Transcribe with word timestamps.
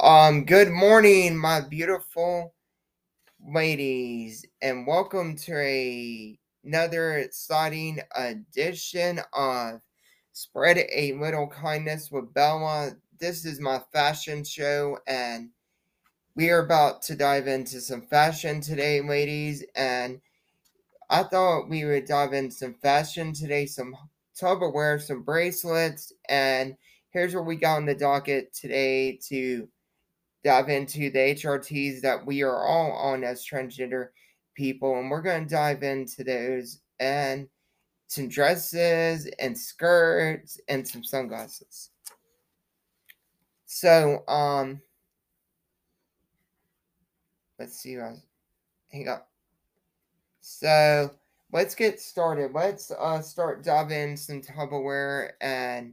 Um, 0.00 0.44
good 0.44 0.70
morning, 0.70 1.36
my 1.36 1.60
beautiful 1.60 2.54
ladies, 3.44 4.46
and 4.62 4.86
welcome 4.86 5.34
to 5.38 5.56
a, 5.58 6.38
another 6.64 7.18
exciting 7.18 7.98
edition 8.14 9.20
of 9.32 9.80
Spread 10.32 10.78
a 10.78 11.14
Little 11.14 11.48
Kindness 11.48 12.12
with 12.12 12.32
Bella. 12.32 12.92
This 13.18 13.44
is 13.44 13.58
my 13.58 13.80
fashion 13.92 14.44
show, 14.44 14.98
and 15.08 15.50
we 16.36 16.48
are 16.50 16.64
about 16.64 17.02
to 17.02 17.16
dive 17.16 17.48
into 17.48 17.80
some 17.80 18.02
fashion 18.02 18.60
today, 18.60 19.00
ladies. 19.00 19.64
And 19.74 20.20
I 21.10 21.24
thought 21.24 21.68
we 21.68 21.84
would 21.84 22.04
dive 22.04 22.34
into 22.34 22.54
some 22.54 22.74
fashion 22.74 23.32
today, 23.32 23.66
some 23.66 23.96
Tupperware, 24.40 25.02
some 25.02 25.24
bracelets, 25.24 26.12
and 26.28 26.76
here's 27.10 27.34
what 27.34 27.46
we 27.46 27.56
got 27.56 27.78
on 27.78 27.86
the 27.86 27.96
docket 27.96 28.54
today 28.54 29.18
to 29.28 29.68
dive 30.44 30.68
into 30.68 31.10
the 31.10 31.18
HRTs 31.18 32.00
that 32.02 32.24
we 32.24 32.42
are 32.42 32.66
all 32.66 32.92
on 32.92 33.24
as 33.24 33.44
transgender 33.44 34.08
people, 34.54 34.98
and 34.98 35.10
we're 35.10 35.22
going 35.22 35.44
to 35.44 35.54
dive 35.54 35.82
into 35.82 36.24
those 36.24 36.80
and 37.00 37.48
some 38.08 38.28
dresses 38.28 39.28
and 39.38 39.56
skirts 39.56 40.60
and 40.68 40.86
some 40.86 41.04
sunglasses. 41.04 41.90
So, 43.66 44.24
um, 44.28 44.80
let's 47.58 47.78
see. 47.78 47.96
Hang 48.90 49.08
up. 49.08 49.28
So, 50.40 51.10
let's 51.52 51.74
get 51.74 52.00
started. 52.00 52.52
Let's 52.54 52.90
uh, 52.90 53.20
start 53.20 53.62
diving 53.62 54.16
some 54.16 54.40
Tupperware 54.40 55.32
and 55.40 55.92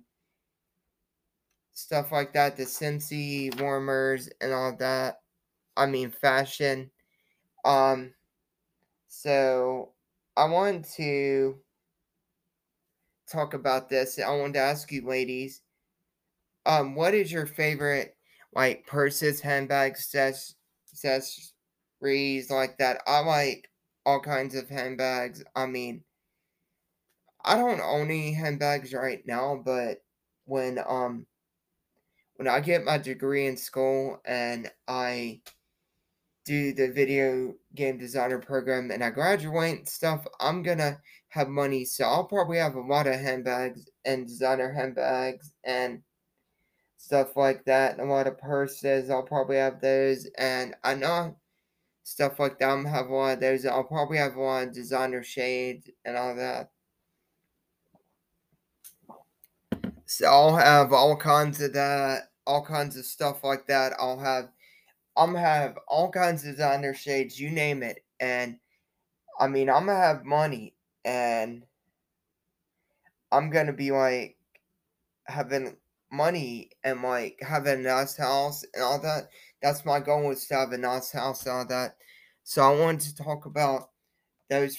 stuff 1.75 2.11
like 2.13 2.33
that, 2.33 2.57
the 2.57 2.65
Scentsy 2.65 3.59
warmers 3.61 4.29
and 4.41 4.53
all 4.53 4.75
that. 4.77 5.21
I 5.77 5.87
mean 5.87 6.11
fashion. 6.11 6.91
Um 7.65 8.15
so 9.07 9.93
I 10.37 10.45
want 10.45 10.85
to 10.97 11.61
talk 13.31 13.53
about 13.53 13.89
this. 13.89 14.19
I 14.19 14.29
want 14.35 14.53
to 14.53 14.59
ask 14.59 14.91
you 14.91 15.05
ladies, 15.05 15.61
um, 16.65 16.95
what 16.95 17.13
is 17.13 17.31
your 17.31 17.45
favorite 17.45 18.17
like 18.53 18.85
purses, 18.87 19.41
handbags, 19.41 20.13
accessories 20.15 21.53
like 22.49 22.77
that? 22.79 23.01
I 23.07 23.19
like 23.19 23.69
all 24.05 24.19
kinds 24.19 24.55
of 24.55 24.69
handbags. 24.69 25.43
I 25.55 25.65
mean, 25.67 26.03
I 27.45 27.55
don't 27.55 27.79
own 27.79 28.07
any 28.09 28.33
handbags 28.33 28.93
right 28.93 29.25
now, 29.25 29.55
but 29.55 30.03
when 30.45 30.79
um 30.79 31.27
when 32.35 32.47
I 32.47 32.59
get 32.59 32.83
my 32.83 32.97
degree 32.97 33.47
in 33.47 33.57
school 33.57 34.21
and 34.25 34.71
I 34.87 35.41
do 36.45 36.73
the 36.73 36.91
video 36.91 37.53
game 37.73 37.97
designer 37.97 38.39
program 38.39 38.91
and 38.91 39.03
I 39.03 39.09
graduate 39.09 39.79
and 39.79 39.87
stuff, 39.87 40.25
I'm 40.39 40.61
gonna 40.61 40.99
have 41.29 41.47
money. 41.47 41.85
So 41.85 42.05
I'll 42.05 42.25
probably 42.25 42.57
have 42.57 42.75
a 42.75 42.81
lot 42.81 43.07
of 43.07 43.15
handbags 43.15 43.89
and 44.05 44.27
designer 44.27 44.71
handbags 44.71 45.53
and 45.63 46.01
stuff 46.97 47.35
like 47.35 47.65
that. 47.65 47.93
And 47.97 48.01
a 48.09 48.13
lot 48.13 48.27
of 48.27 48.37
purses. 48.37 49.09
I'll 49.09 49.23
probably 49.23 49.57
have 49.57 49.81
those. 49.81 50.29
And 50.37 50.75
I 50.83 50.95
know 50.95 51.37
stuff 52.03 52.39
like 52.39 52.59
that. 52.59 52.69
I'm 52.69 52.85
have 52.85 53.07
a 53.07 53.13
lot 53.13 53.33
of 53.33 53.39
those. 53.39 53.65
I'll 53.65 53.83
probably 53.83 54.17
have 54.17 54.35
a 54.35 54.41
lot 54.41 54.67
of 54.67 54.73
designer 54.73 55.23
shades 55.23 55.89
and 56.05 56.15
all 56.17 56.35
that. 56.35 56.69
So 60.05 60.27
I'll 60.27 60.55
have 60.55 60.93
all 60.93 61.15
kinds 61.17 61.61
of 61.61 61.73
that, 61.73 62.31
all 62.45 62.63
kinds 62.63 62.95
of 62.97 63.05
stuff 63.05 63.43
like 63.43 63.67
that. 63.67 63.93
I'll 63.99 64.19
have, 64.19 64.49
I'm 65.17 65.33
gonna 65.33 65.39
have 65.45 65.77
all 65.87 66.11
kinds 66.11 66.43
of 66.45 66.51
designer 66.51 66.93
shades, 66.93 67.39
you 67.39 67.49
name 67.49 67.83
it. 67.83 68.03
And 68.19 68.59
I 69.39 69.47
mean, 69.47 69.69
I'm 69.69 69.87
gonna 69.87 69.99
have 69.99 70.25
money, 70.25 70.75
and 71.05 71.65
I'm 73.31 73.49
gonna 73.49 73.73
be 73.73 73.91
like 73.91 74.37
having 75.25 75.77
money 76.11 76.71
and 76.83 77.01
like 77.01 77.39
having 77.41 77.79
a 77.79 77.83
nice 77.83 78.15
house 78.17 78.63
and 78.73 78.83
all 78.83 78.99
that. 79.01 79.29
That's 79.61 79.85
my 79.85 79.99
goal 79.99 80.31
is 80.31 80.45
to 80.47 80.55
have 80.55 80.71
a 80.71 80.77
nice 80.77 81.11
house 81.11 81.45
and 81.45 81.51
all 81.53 81.65
that. 81.67 81.97
So 82.43 82.61
I 82.63 82.79
wanted 82.79 83.01
to 83.01 83.23
talk 83.23 83.45
about 83.45 83.89
those 84.49 84.77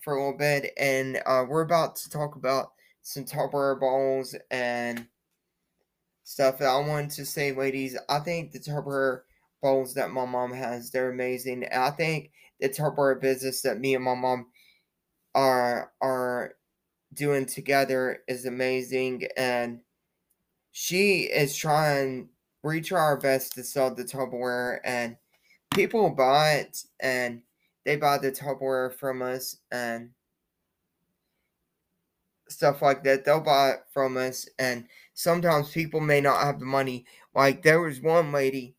for 0.00 0.14
a 0.16 0.18
little 0.24 0.38
bit, 0.38 0.72
and 0.78 1.22
uh, 1.26 1.44
we're 1.48 1.62
about 1.62 1.96
to 1.96 2.10
talk 2.10 2.36
about 2.36 2.72
some 3.02 3.24
Tupperware 3.24 3.78
bowls 3.78 4.34
and 4.50 5.06
stuff. 6.24 6.60
I 6.60 6.78
wanted 6.78 7.10
to 7.10 7.26
say, 7.26 7.52
ladies, 7.52 7.98
I 8.08 8.20
think 8.20 8.52
the 8.52 8.60
Tupperware 8.60 9.22
bowls 9.60 9.94
that 9.94 10.10
my 10.10 10.24
mom 10.24 10.52
has, 10.52 10.90
they're 10.90 11.10
amazing. 11.10 11.64
And 11.64 11.82
I 11.82 11.90
think 11.90 12.32
the 12.60 12.68
Tupperware 12.68 13.20
business 13.20 13.62
that 13.62 13.80
me 13.80 13.94
and 13.94 14.04
my 14.04 14.14
mom 14.14 14.46
are 15.34 15.92
are 16.00 16.54
doing 17.14 17.46
together 17.46 18.22
is 18.28 18.46
amazing 18.46 19.22
and 19.36 19.80
she 20.72 21.22
is 21.22 21.54
trying 21.54 22.28
we 22.62 22.80
try 22.80 23.00
our 23.00 23.18
best 23.18 23.52
to 23.54 23.64
sell 23.64 23.94
the 23.94 24.04
Tupperware 24.04 24.78
and 24.84 25.16
people 25.74 26.10
buy 26.10 26.52
it 26.52 26.84
and 27.00 27.42
they 27.84 27.96
buy 27.96 28.18
the 28.18 28.30
Tupperware 28.30 28.94
from 28.94 29.22
us 29.22 29.56
and 29.70 30.10
stuff 32.52 32.82
like 32.82 33.02
that. 33.04 33.24
They'll 33.24 33.40
buy 33.40 33.70
it 33.70 33.80
from 33.92 34.16
us, 34.16 34.48
and 34.58 34.86
sometimes 35.14 35.72
people 35.72 36.00
may 36.00 36.20
not 36.20 36.42
have 36.42 36.60
the 36.60 36.66
money. 36.66 37.06
Like 37.34 37.62
there 37.62 37.80
was 37.80 38.00
one 38.00 38.32
lady, 38.32 38.76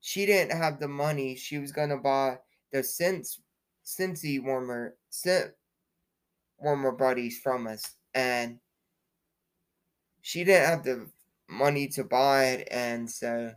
she 0.00 0.26
didn't 0.26 0.56
have 0.56 0.78
the 0.80 0.88
money. 0.88 1.34
She 1.36 1.58
was 1.58 1.72
gonna 1.72 1.98
buy 1.98 2.38
the 2.72 2.82
Sense 2.82 3.40
Scentsy 3.84 4.42
warmer 4.42 4.96
scent 5.10 5.52
warmer 6.58 6.92
buddies 6.92 7.38
from 7.38 7.66
us, 7.66 7.94
and 8.14 8.58
she 10.22 10.44
didn't 10.44 10.68
have 10.68 10.84
the 10.84 11.06
money 11.48 11.88
to 11.88 12.04
buy 12.04 12.44
it, 12.46 12.68
and 12.70 13.10
so 13.10 13.52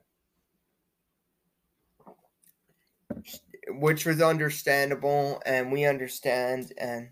which 3.69 4.05
was 4.05 4.21
understandable, 4.21 5.41
and 5.45 5.71
we 5.71 5.85
understand, 5.85 6.71
and 6.77 7.09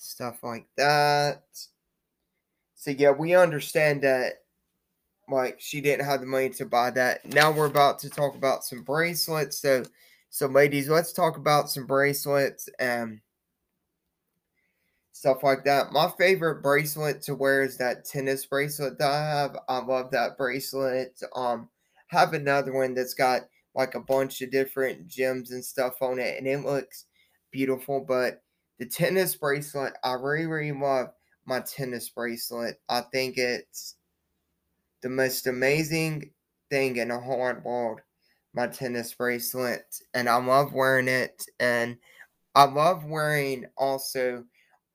stuff 0.00 0.42
like 0.42 0.66
that. 0.76 1.42
So 2.74 2.90
yeah, 2.90 3.10
we 3.10 3.34
understand 3.34 4.02
that 4.02 4.44
like 5.28 5.60
she 5.60 5.80
didn't 5.80 6.06
have 6.06 6.20
the 6.20 6.26
money 6.26 6.48
to 6.50 6.64
buy 6.64 6.90
that. 6.92 7.24
Now 7.26 7.52
we're 7.52 7.66
about 7.66 7.98
to 8.00 8.10
talk 8.10 8.34
about 8.34 8.64
some 8.64 8.82
bracelets. 8.82 9.60
So 9.60 9.84
so 10.30 10.46
ladies, 10.46 10.88
let's 10.88 11.12
talk 11.12 11.36
about 11.36 11.70
some 11.70 11.86
bracelets 11.86 12.68
and 12.78 13.20
stuff 15.12 15.42
like 15.42 15.64
that. 15.64 15.92
My 15.92 16.10
favorite 16.18 16.62
bracelet 16.62 17.20
to 17.22 17.34
wear 17.34 17.62
is 17.62 17.76
that 17.76 18.06
tennis 18.06 18.46
bracelet 18.46 18.98
that 18.98 19.10
I 19.10 19.28
have. 19.28 19.58
I 19.68 19.78
love 19.78 20.10
that 20.12 20.38
bracelet. 20.38 21.20
Um 21.36 21.68
have 22.08 22.32
another 22.32 22.72
one 22.72 22.94
that's 22.94 23.14
got 23.14 23.42
like 23.74 23.94
a 23.94 24.00
bunch 24.00 24.40
of 24.40 24.50
different 24.50 25.06
gems 25.06 25.52
and 25.52 25.64
stuff 25.64 26.00
on 26.00 26.18
it 26.18 26.38
and 26.38 26.46
it 26.46 26.64
looks 26.64 27.04
beautiful, 27.52 28.00
but 28.00 28.42
the 28.80 28.86
tennis 28.86 29.36
bracelet, 29.36 29.92
I 30.02 30.14
really, 30.14 30.46
really 30.46 30.72
love 30.72 31.08
my 31.44 31.60
tennis 31.60 32.08
bracelet. 32.08 32.80
I 32.88 33.02
think 33.12 33.36
it's 33.36 33.96
the 35.02 35.10
most 35.10 35.46
amazing 35.46 36.30
thing 36.70 36.96
in 36.96 37.08
the 37.08 37.18
whole 37.18 37.52
world. 37.62 38.00
My 38.54 38.66
tennis 38.68 39.12
bracelet, 39.14 39.84
and 40.14 40.28
I 40.28 40.36
love 40.42 40.72
wearing 40.72 41.08
it. 41.08 41.44
And 41.60 41.98
I 42.54 42.64
love 42.64 43.04
wearing 43.04 43.66
also 43.76 44.44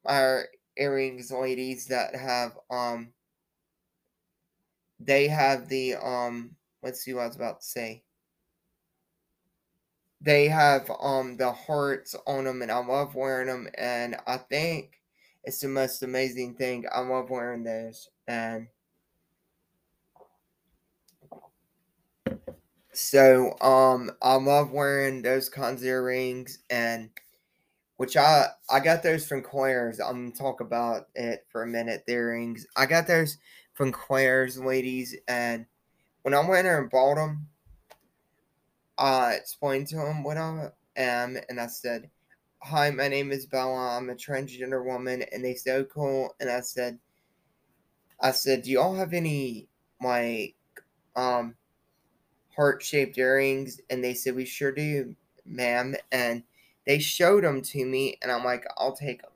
our 0.05 0.45
earrings, 0.77 1.31
ladies 1.31 1.85
that 1.85 2.15
have 2.15 2.57
um. 2.71 3.13
They 4.99 5.27
have 5.27 5.69
the 5.69 5.95
um. 5.95 6.55
Let's 6.81 7.01
see 7.01 7.13
what 7.13 7.21
I 7.21 7.27
was 7.27 7.35
about 7.35 7.61
to 7.61 7.67
say 7.67 8.04
they 10.21 10.47
have 10.47 10.89
um 11.01 11.37
the 11.37 11.51
hearts 11.51 12.15
on 12.25 12.45
them 12.45 12.61
and 12.61 12.71
I 12.71 12.77
love 12.77 13.15
wearing 13.15 13.47
them 13.47 13.67
and 13.77 14.15
I 14.27 14.37
think 14.37 15.01
it's 15.43 15.59
the 15.59 15.67
most 15.67 16.01
amazing 16.03 16.55
thing. 16.55 16.85
I 16.91 17.01
love 17.01 17.29
wearing 17.29 17.63
those 17.63 18.09
and 18.27 18.67
so 22.93 23.59
um 23.61 24.11
I 24.21 24.35
love 24.35 24.71
wearing 24.71 25.21
those 25.21 25.49
kinds 25.49 25.83
of 25.83 25.87
and 26.69 27.09
which 27.97 28.17
I 28.17 28.47
I 28.69 28.79
got 28.79 29.03
those 29.03 29.27
from 29.27 29.41
Claire's. 29.41 29.99
I'm 29.99 30.29
gonna 30.29 30.31
talk 30.31 30.61
about 30.61 31.07
it 31.15 31.45
for 31.49 31.63
a 31.63 31.67
minute. 31.67 32.03
The 32.07 32.13
earrings 32.13 32.65
I 32.75 32.85
got 32.85 33.07
those 33.07 33.37
from 33.73 33.91
Claire's, 33.91 34.59
ladies, 34.59 35.15
and 35.27 35.65
when 36.23 36.33
I 36.33 36.39
went 36.47 36.63
there 36.63 36.81
and 36.81 36.89
bought 36.89 37.15
them, 37.15 37.47
I 38.97 39.33
explained 39.33 39.87
to 39.87 39.97
him 39.97 40.23
what 40.23 40.37
I 40.37 40.71
am, 40.95 41.37
and 41.49 41.59
I 41.59 41.67
said, 41.67 42.09
Hi, 42.61 42.89
my 42.89 43.07
name 43.07 43.31
is 43.31 43.45
Bella. 43.45 43.97
I'm 43.97 44.09
a 44.09 44.15
transgender 44.15 44.83
woman. 44.83 45.23
And 45.31 45.43
they 45.43 45.55
said, 45.55 45.89
Cool. 45.89 46.33
And 46.39 46.49
I 46.49 46.61
said, 46.61 46.99
I 48.19 48.31
said, 48.31 48.63
Do 48.63 48.71
y'all 48.71 48.95
have 48.95 49.13
any, 49.13 49.67
like, 50.01 50.55
um, 51.15 51.55
heart 52.55 52.81
shaped 52.81 53.17
earrings? 53.17 53.79
And 53.89 54.03
they 54.03 54.13
said, 54.13 54.35
We 54.35 54.45
sure 54.45 54.71
do, 54.71 55.15
ma'am. 55.45 55.95
And 56.11 56.43
they 56.87 56.99
showed 56.99 57.43
them 57.43 57.61
to 57.61 57.85
me, 57.85 58.17
and 58.21 58.31
I'm 58.31 58.43
like, 58.43 58.65
I'll 58.77 58.95
take 58.95 59.21
them. 59.21 59.31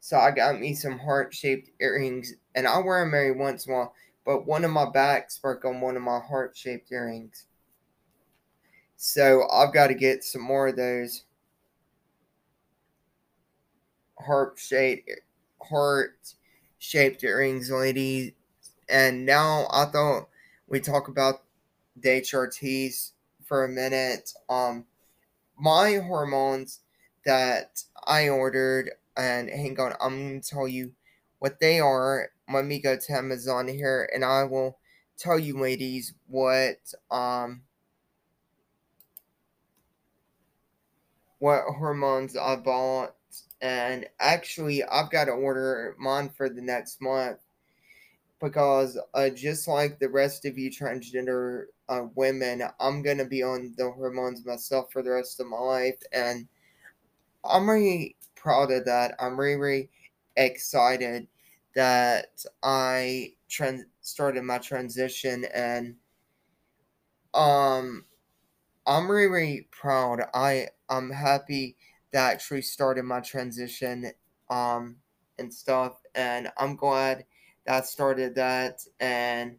So 0.00 0.18
I 0.18 0.30
got 0.30 0.60
me 0.60 0.74
some 0.74 0.98
heart 0.98 1.34
shaped 1.34 1.70
earrings, 1.80 2.34
and 2.54 2.66
I 2.66 2.78
wear 2.78 3.04
them 3.04 3.14
every 3.14 3.32
once 3.32 3.66
in 3.66 3.72
a 3.72 3.76
while. 3.76 3.94
But 4.24 4.46
one 4.46 4.64
of 4.64 4.70
my 4.70 4.88
backs 4.90 5.38
broke 5.38 5.64
on 5.64 5.80
one 5.80 5.96
of 5.96 6.02
my 6.02 6.20
heart 6.20 6.56
shaped 6.56 6.92
earrings. 6.92 7.47
So 9.00 9.48
I've 9.48 9.72
got 9.72 9.86
to 9.86 9.94
get 9.94 10.24
some 10.24 10.42
more 10.42 10.66
of 10.68 10.76
those 10.76 11.22
heart 14.18 14.58
shaped 14.58 15.08
heart 15.62 16.34
shaped 16.78 17.22
earrings, 17.22 17.70
ladies. 17.70 18.32
And 18.88 19.24
now 19.24 19.68
I 19.70 19.84
thought 19.84 20.28
we 20.66 20.80
talk 20.80 21.06
about 21.06 21.44
the 21.96 22.08
HRTs 22.08 23.12
for 23.44 23.64
a 23.64 23.68
minute. 23.68 24.32
Um, 24.48 24.84
my 25.56 25.98
hormones 25.98 26.80
that 27.24 27.84
I 28.04 28.28
ordered, 28.28 28.90
and 29.16 29.48
hang 29.48 29.78
on, 29.78 29.94
I'm 30.00 30.40
to 30.40 30.48
tell 30.48 30.66
you 30.66 30.92
what 31.38 31.60
they 31.60 31.78
are. 31.78 32.30
Let 32.52 32.64
me 32.64 32.80
go 32.80 32.96
to 32.96 33.12
Amazon 33.12 33.68
here, 33.68 34.10
and 34.12 34.24
I 34.24 34.42
will 34.42 34.78
tell 35.16 35.38
you, 35.38 35.56
ladies, 35.56 36.14
what 36.26 36.78
um 37.12 37.62
what 41.38 41.62
hormones 41.78 42.36
I 42.36 42.56
bought. 42.56 43.14
And 43.60 44.06
actually, 44.20 44.84
I've 44.84 45.10
got 45.10 45.26
to 45.26 45.32
order 45.32 45.96
mine 45.98 46.30
for 46.30 46.48
the 46.48 46.62
next 46.62 47.00
month 47.00 47.40
because 48.40 48.98
uh, 49.14 49.30
just 49.30 49.66
like 49.66 49.98
the 49.98 50.08
rest 50.08 50.44
of 50.44 50.56
you 50.56 50.70
transgender 50.70 51.66
uh, 51.88 52.06
women, 52.14 52.62
I'm 52.78 53.02
gonna 53.02 53.24
be 53.24 53.42
on 53.42 53.74
the 53.76 53.90
hormones 53.90 54.44
myself 54.44 54.92
for 54.92 55.02
the 55.02 55.10
rest 55.10 55.40
of 55.40 55.48
my 55.48 55.58
life, 55.58 55.98
and 56.12 56.46
I'm 57.44 57.68
really 57.68 58.16
proud 58.34 58.70
of 58.70 58.84
that. 58.84 59.14
I'm 59.18 59.38
really, 59.38 59.56
really 59.56 59.90
excited 60.36 61.26
that 61.74 62.44
I 62.62 63.34
trans- 63.48 63.86
started 64.02 64.42
my 64.42 64.58
transition, 64.58 65.44
and 65.46 65.96
um, 67.34 68.04
I'm 68.86 69.10
really, 69.10 69.26
really 69.26 69.68
proud. 69.70 70.20
I 70.34 70.68
I'm 70.88 71.10
happy 71.10 71.76
that 72.12 72.32
actually 72.32 72.62
started 72.62 73.04
my 73.04 73.20
transition, 73.20 74.12
um, 74.50 74.96
and 75.38 75.52
stuff, 75.52 76.00
and 76.14 76.50
I'm 76.56 76.76
glad 76.76 77.24
that 77.66 77.86
started 77.86 78.34
that 78.36 78.80
and 78.98 79.56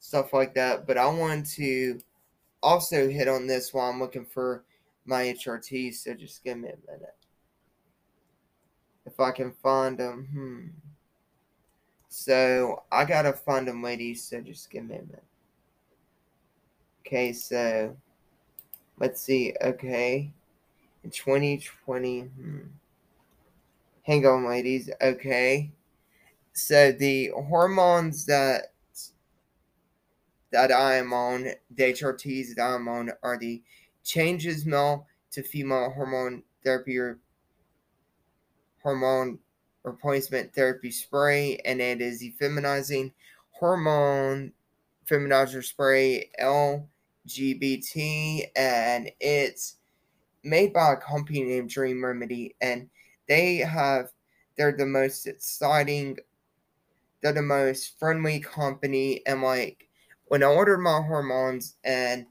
stuff 0.00 0.32
like 0.32 0.54
that. 0.54 0.86
But 0.86 0.98
I 0.98 1.06
want 1.06 1.46
to 1.52 2.00
also 2.62 3.08
hit 3.08 3.28
on 3.28 3.46
this 3.46 3.72
while 3.72 3.90
I'm 3.90 4.00
looking 4.00 4.24
for 4.24 4.64
my 5.04 5.24
HRT, 5.24 5.94
so 5.94 6.14
just 6.14 6.42
give 6.42 6.58
me 6.58 6.68
a 6.68 6.90
minute. 6.90 7.14
If 9.04 9.20
I 9.20 9.30
can 9.30 9.52
find 9.52 9.98
them, 9.98 10.28
hmm. 10.32 10.66
So 12.08 12.82
I 12.90 13.04
gotta 13.04 13.32
find 13.32 13.68
them, 13.68 13.82
ladies, 13.82 14.24
so 14.24 14.40
just 14.40 14.70
give 14.70 14.84
me 14.84 14.96
a 14.96 15.02
minute. 15.02 15.24
Okay, 17.06 17.32
so 17.32 17.96
let's 18.98 19.20
see. 19.20 19.54
Okay, 19.62 20.32
in 21.04 21.10
2020, 21.10 22.20
hmm. 22.20 22.58
hang 24.02 24.26
on, 24.26 24.46
ladies. 24.46 24.90
Okay, 25.00 25.70
so 26.52 26.92
the 26.92 27.32
hormones 27.48 28.26
that 28.26 28.72
that 30.52 30.72
I 30.72 30.96
am 30.96 31.12
on, 31.12 31.48
the 31.70 31.92
HRTs 31.92 32.54
that 32.54 32.62
I'm 32.62 32.88
on, 32.88 33.10
are 33.22 33.38
the 33.38 33.62
changes 34.04 34.64
male 34.64 35.06
to 35.32 35.42
female 35.42 35.90
hormone 35.90 36.42
therapy 36.64 36.96
or 36.96 37.18
hormone 38.82 39.38
replacement 39.82 40.54
therapy 40.54 40.90
spray, 40.90 41.56
and 41.64 41.80
it 41.80 42.00
is 42.00 42.20
the 42.20 42.34
feminizing 42.40 43.12
hormone 43.50 44.52
feminizer 45.08 45.64
spray 45.64 46.30
LGBT, 47.26 48.46
and 48.56 49.10
it's 49.20 49.76
made 50.44 50.72
by 50.72 50.92
a 50.92 50.96
company 50.96 51.42
named 51.42 51.70
Dream 51.70 52.04
Remedy, 52.04 52.56
and 52.60 52.88
they 53.28 53.56
have 53.56 54.10
they're 54.56 54.76
the 54.76 54.86
most 54.86 55.26
exciting 55.26 56.16
they're 57.22 57.32
the 57.32 57.42
most 57.42 57.98
friendly 57.98 58.40
company 58.40 59.20
and 59.26 59.42
like 59.42 59.86
when 60.26 60.42
I 60.42 60.46
ordered 60.46 60.78
my 60.78 61.00
hormones 61.02 61.76
and 61.84 62.26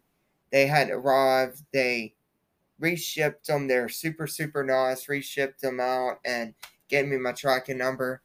they 0.52 0.68
had 0.68 0.90
arrived, 0.90 1.64
they 1.74 2.16
reshipped 2.82 3.46
them. 3.46 3.68
They're 3.68 3.90
super, 3.90 4.28
super 4.28 4.64
nice. 4.64 5.06
Reshipped 5.08 5.60
them 5.60 5.80
out 5.80 6.20
and 6.26 6.54
gave 6.90 7.08
me 7.08 7.18
my 7.18 7.32
tracking 7.32 7.78
number. 7.78 8.22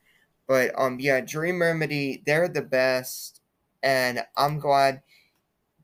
But 0.47 0.73
um, 0.79 0.99
yeah, 1.01 1.21
Dream 1.21 1.61
Remedy, 1.63 2.23
they're 2.27 2.49
the 2.49 2.63
best, 2.63 3.41
and 3.83 4.25
I'm 4.37 4.59
glad 4.59 5.03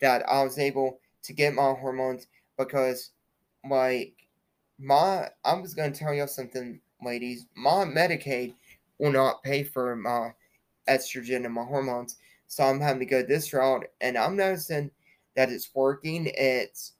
that 0.00 0.28
I 0.28 0.43
was 0.43 0.58
able 0.58 1.00
to 1.22 1.32
get 1.32 1.54
my 1.54 1.72
hormones 1.72 2.26
because, 2.56 3.10
like, 3.69 4.14
my 4.78 5.28
I 5.44 5.54
was 5.54 5.75
gonna 5.75 5.90
tell 5.90 6.12
y'all 6.12 6.26
something, 6.26 6.81
ladies. 7.02 7.46
My 7.56 7.84
Medicaid 7.84 8.54
will 8.98 9.12
not 9.12 9.43
pay 9.43 9.62
for 9.62 9.96
my 9.96 10.32
estrogen 10.88 11.44
and 11.44 11.54
my 11.54 11.64
hormones. 11.64 12.16
So 12.46 12.64
I'm 12.64 12.81
having 12.81 13.00
to 13.00 13.06
go 13.06 13.22
this 13.22 13.52
route, 13.52 13.87
and 14.00 14.16
I'm 14.16 14.37
noticing 14.37 14.90
that 15.34 15.50
it's 15.50 15.75
working. 15.75 16.31
It's 16.34 16.92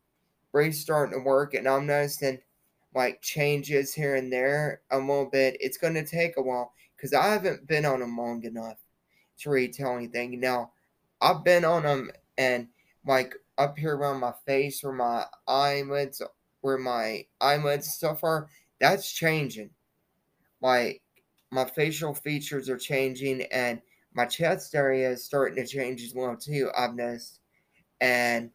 really 0.53 0.73
starting 0.73 1.19
to 1.19 1.25
work, 1.25 1.55
and 1.55 1.69
I'm 1.69 1.87
noticing 1.87 2.41
like 2.95 3.21
changes 3.21 3.93
here 3.93 4.17
and 4.17 4.33
there 4.33 4.81
a 4.91 4.99
little 4.99 5.27
bit. 5.27 5.57
It's 5.61 5.79
to 5.79 6.05
take 6.05 6.37
a 6.37 6.43
while 6.43 6.73
because 6.97 7.13
I 7.13 7.29
haven't 7.29 7.67
been 7.67 7.85
on 7.85 8.01
them 8.01 8.17
long 8.17 8.43
enough 8.45 8.79
to 9.41 9.51
really 9.51 9.69
tell 9.69 9.97
anything. 9.97 10.41
Now, 10.41 10.73
I've 11.21 11.45
been 11.45 11.65
on 11.65 11.83
them, 11.83 12.11
and 12.39 12.69
like 13.07 13.35
up 13.59 13.79
here 13.79 13.97
around 13.97 14.21
my 14.21 14.33
face, 14.47 14.83
where 14.83 14.93
my 14.93 15.25
eyelids, 15.47 16.21
where 16.61 16.79
my 16.79 17.25
eyelids 17.41 17.89
stuff 17.89 18.25
are, 18.25 18.49
that's 18.81 19.11
changing. 19.11 19.71
Like 20.61 21.03
my 21.51 21.65
facial 21.65 22.15
features 22.15 22.69
are 22.69 22.77
changing 22.77 23.43
and 23.53 23.81
my 24.15 24.27
chest 24.27 24.75
area 24.75 25.11
is 25.11 25.25
starting 25.25 25.57
to 25.57 25.71
change 25.71 26.03
as 26.03 26.15
well 26.15 26.37
too 26.37 26.71
i've 26.77 26.95
noticed 26.95 27.41
and 28.01 28.51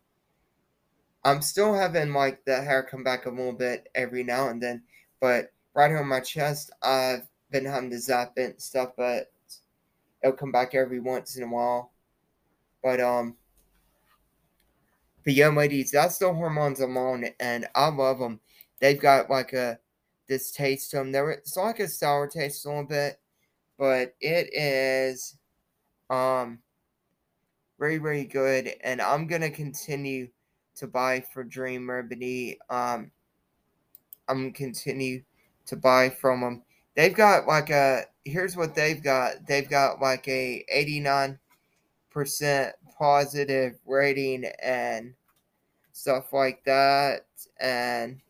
i'm 1.23 1.42
still 1.42 1.73
having 1.73 2.14
like 2.14 2.44
the 2.45 2.61
hair 2.61 2.83
come 2.83 3.04
back 3.04 3.25
a 3.25 3.30
little 3.30 3.54
bit 3.54 3.87
every 3.95 4.23
now 4.23 4.49
and 4.49 4.61
then 4.61 4.81
but 5.19 5.52
right 5.73 5.90
here 5.90 5.99
on 5.99 6.07
my 6.07 6.19
chest 6.19 6.71
i've 6.83 7.28
been 7.52 7.66
having 7.66 7.90
to 7.90 7.99
zap 7.99 8.33
it 8.37 8.52
and 8.52 8.61
stuff 8.61 8.92
but 8.97 9.31
it'll 10.23 10.35
come 10.35 10.52
back 10.52 10.75
every 10.75 10.99
once 10.99 11.37
in 11.37 11.44
a 11.44 11.47
while 11.47 11.92
but 12.83 12.99
um 12.99 13.35
but 15.23 15.33
yeah 15.33 15.47
ladies 15.47 15.92
that's 15.92 16.18
the 16.18 16.33
hormones 16.33 16.80
i'm 16.80 16.97
and 17.40 17.68
i 17.75 17.87
love 17.87 18.19
them 18.19 18.40
they've 18.80 18.99
got 18.99 19.30
like 19.30 19.54
a 19.54 19.78
this 20.31 20.49
taste 20.49 20.92
to 20.92 20.97
them. 20.97 21.11
There, 21.11 21.30
it's 21.30 21.57
like 21.57 21.81
a 21.81 21.90
sour 21.90 22.25
taste 22.25 22.66
a 22.66 22.69
little 22.69 22.85
bit, 22.85 23.19
but 23.78 24.16
it 24.21 24.49
is 24.54 25.35
um 26.09 26.59
very 27.78 27.97
very 27.97 28.23
good. 28.23 28.73
And 28.81 29.01
I'm 29.01 29.28
gonna 29.28 29.49
continue 29.49 30.30
to 30.75 30.87
buy 30.87 31.19
for 31.33 31.44
Dream 31.44 31.90
Remedy. 31.90 32.59
Um, 32.69 33.11
I'm 34.30 34.37
gonna 34.37 34.51
continue 34.54 35.23
to 35.66 35.75
buy 35.75 36.09
from 36.09 36.40
them. 36.40 36.63
They've 36.95 37.13
got 37.13 37.45
like 37.45 37.69
a 37.69 38.04
here's 38.23 38.56
what 38.56 38.73
they've 38.73 39.04
got. 39.04 39.45
They've 39.47 39.69
got 39.69 40.01
like 40.01 40.30
a 40.30 40.63
89 40.69 41.37
percent 42.09 42.73
positive 43.01 43.79
rating 43.87 44.45
and 44.63 45.15
stuff 45.93 46.33
like 46.33 46.63
that 46.65 47.25
and 47.59 48.21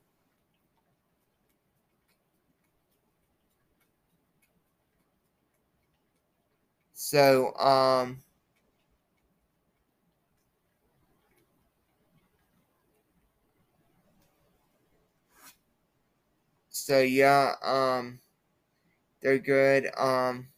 So, 6.94 7.54
um, 7.58 8.24
so 16.70 17.00
yeah, 17.02 17.56
um, 17.64 18.20
they're 19.22 19.40
good. 19.40 19.88
Um, 19.98 20.51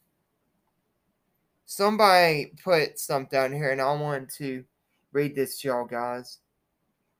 somebody 1.75 2.51
put 2.63 2.99
something 2.99 3.29
down 3.31 3.53
here, 3.53 3.71
and 3.71 3.81
I 3.81 3.93
want 3.93 4.29
to 4.35 4.63
read 5.11 5.35
this 5.35 5.59
to 5.59 5.69
y'all 5.69 5.85
guys. 5.85 6.37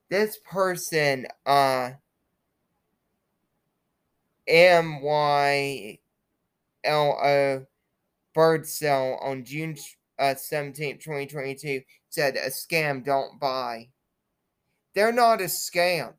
This 0.10 0.38
person, 0.46 1.26
uh, 1.46 1.92
M 4.48 5.02
Y 5.02 5.98
L 6.84 7.20
O 7.24 7.66
Bird 8.34 8.68
Cell 8.68 9.20
on 9.24 9.44
June 9.44 9.76
uh, 10.20 10.36
17th, 10.36 11.02
2022 11.02 11.82
said 12.10 12.36
a 12.36 12.50
scam, 12.50 13.04
don't 13.04 13.40
buy. 13.40 13.90
They're 14.94 15.12
not 15.12 15.42
a 15.42 15.46
scam. 15.46 16.14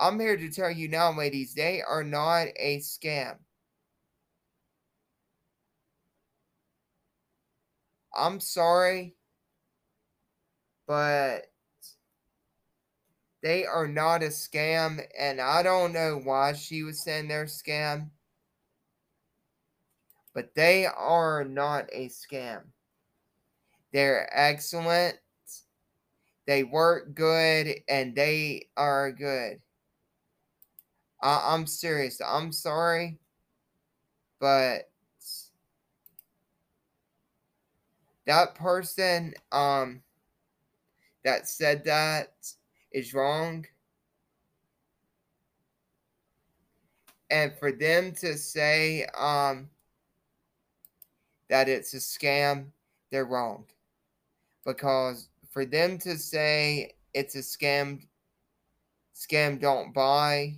I'm 0.00 0.18
here 0.18 0.36
to 0.36 0.50
tell 0.50 0.70
you 0.70 0.88
now, 0.88 1.16
ladies, 1.16 1.54
they 1.54 1.82
are 1.82 2.02
not 2.02 2.48
a 2.56 2.78
scam. 2.78 3.36
I'm 8.14 8.40
sorry, 8.40 9.16
but 10.86 11.50
they 13.42 13.66
are 13.66 13.86
not 13.86 14.22
a 14.22 14.28
scam, 14.28 15.04
and 15.18 15.40
I 15.40 15.62
don't 15.62 15.92
know 15.92 16.20
why 16.22 16.54
she 16.54 16.82
was 16.82 17.02
saying 17.02 17.28
they're 17.28 17.44
scam, 17.44 18.10
but 20.34 20.54
they 20.54 20.86
are 20.86 21.44
not 21.44 21.88
a 21.92 22.08
scam. 22.08 22.62
They're 23.92 24.28
excellent. 24.32 25.18
They 26.46 26.64
work 26.64 27.14
good, 27.14 27.80
and 27.88 28.14
they 28.14 28.68
are 28.76 29.12
good. 29.12 29.60
I- 31.22 31.54
I'm 31.54 31.66
serious. 31.66 32.20
I'm 32.20 32.52
sorry, 32.52 33.18
but 34.40 34.90
that 38.26 38.54
person 38.54 39.34
um 39.52 40.02
that 41.24 41.48
said 41.48 41.84
that 41.84 42.34
is 42.92 43.14
wrong. 43.14 43.66
And 47.30 47.52
for 47.58 47.72
them 47.72 48.12
to 48.12 48.36
say 48.36 49.06
um 49.16 49.68
that 51.48 51.68
it's 51.68 51.94
a 51.94 51.98
scam, 51.98 52.66
they're 53.10 53.24
wrong. 53.24 53.64
Because 54.64 55.28
for 55.50 55.64
them 55.64 55.98
to 55.98 56.18
say 56.18 56.94
it's 57.12 57.34
a 57.34 57.38
scam 57.38 58.06
scam 59.14 59.60
don't 59.60 59.94
buy 59.94 60.56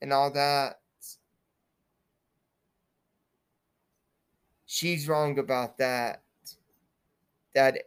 and 0.00 0.12
all 0.12 0.30
that 0.30 0.80
she's 4.66 5.08
wrong 5.08 5.38
about 5.40 5.76
that 5.78 6.22
that 7.54 7.78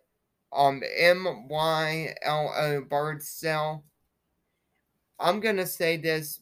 um 0.51 0.81
M 0.97 1.47
Y 1.47 2.13
L 2.21 2.53
O 2.55 2.81
bird 2.81 3.21
cell. 3.21 3.83
I'm 5.19 5.39
gonna 5.39 5.65
say 5.65 5.97
this, 5.97 6.41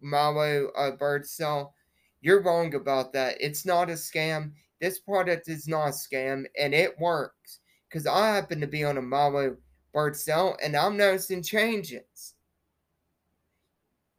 Malo 0.00 0.68
uh, 0.76 0.92
bird 0.92 1.26
cell. 1.26 1.74
You're 2.20 2.42
wrong 2.42 2.74
about 2.74 3.12
that. 3.12 3.36
It's 3.40 3.64
not 3.64 3.90
a 3.90 3.94
scam. 3.94 4.52
This 4.80 4.98
product 4.98 5.48
is 5.48 5.68
not 5.68 5.88
a 5.88 5.92
scam, 5.92 6.44
and 6.58 6.74
it 6.74 6.98
works. 6.98 7.60
Cause 7.90 8.06
I 8.06 8.34
happen 8.34 8.60
to 8.60 8.66
be 8.66 8.84
on 8.84 8.98
a 8.98 9.02
Malo 9.02 9.56
bird 9.92 10.16
cell, 10.16 10.56
and 10.62 10.76
I'm 10.76 10.96
noticing 10.96 11.42
changes. 11.42 12.34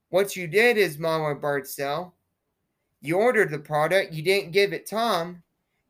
What 0.10 0.36
you 0.36 0.48
did 0.48 0.78
is 0.78 0.98
Malo 0.98 1.36
bird 1.36 1.68
cell. 1.68 2.16
You 3.02 3.18
ordered 3.18 3.52
the 3.52 3.60
product. 3.60 4.14
You 4.14 4.24
didn't 4.24 4.52
give 4.52 4.74
it 4.74 4.90
time 4.90 5.44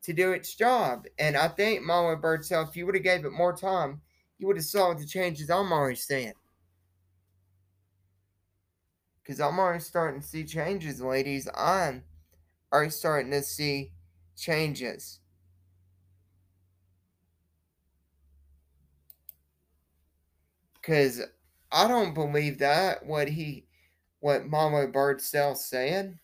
to 0.08 0.14
do 0.14 0.32
its 0.32 0.54
job. 0.54 1.04
And 1.18 1.36
I 1.36 1.48
think 1.48 1.82
Mama 1.82 2.16
Bird 2.16 2.42
said 2.42 2.66
if 2.66 2.74
you 2.74 2.86
would 2.86 2.94
have 2.94 3.04
gave 3.04 3.26
it 3.26 3.32
more 3.32 3.54
time, 3.54 4.00
you 4.38 4.46
would 4.46 4.56
have 4.56 4.64
saw 4.64 4.94
the 4.94 5.04
changes 5.04 5.50
I'm 5.50 5.70
already 5.70 5.96
seeing. 5.96 6.32
Because 9.22 9.38
I'm 9.38 9.58
already 9.58 9.84
starting 9.84 10.22
to 10.22 10.26
see 10.26 10.44
changes, 10.44 11.02
ladies. 11.02 11.46
I'm 11.54 12.04
already 12.72 12.90
starting 12.90 13.30
to 13.32 13.42
see 13.42 13.92
changes. 14.34 15.20
Because 20.72 21.20
I 21.70 21.86
don't 21.86 22.14
believe 22.14 22.60
that, 22.60 23.04
what 23.04 23.28
he, 23.28 23.66
what 24.20 24.46
Mama 24.46 24.86
Bird 24.86 25.20
Cell's 25.20 25.66
saying. 25.66 26.18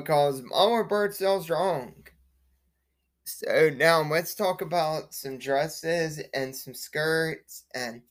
Because 0.00 0.42
Mama 0.42 0.84
Bird 0.84 1.14
sells 1.14 1.50
wrong. 1.50 1.94
So 3.24 3.70
now 3.70 4.02
let's 4.02 4.34
talk 4.34 4.62
about 4.62 5.12
some 5.12 5.38
dresses 5.38 6.22
and 6.32 6.54
some 6.54 6.74
skirts 6.74 7.64
and 7.74 8.02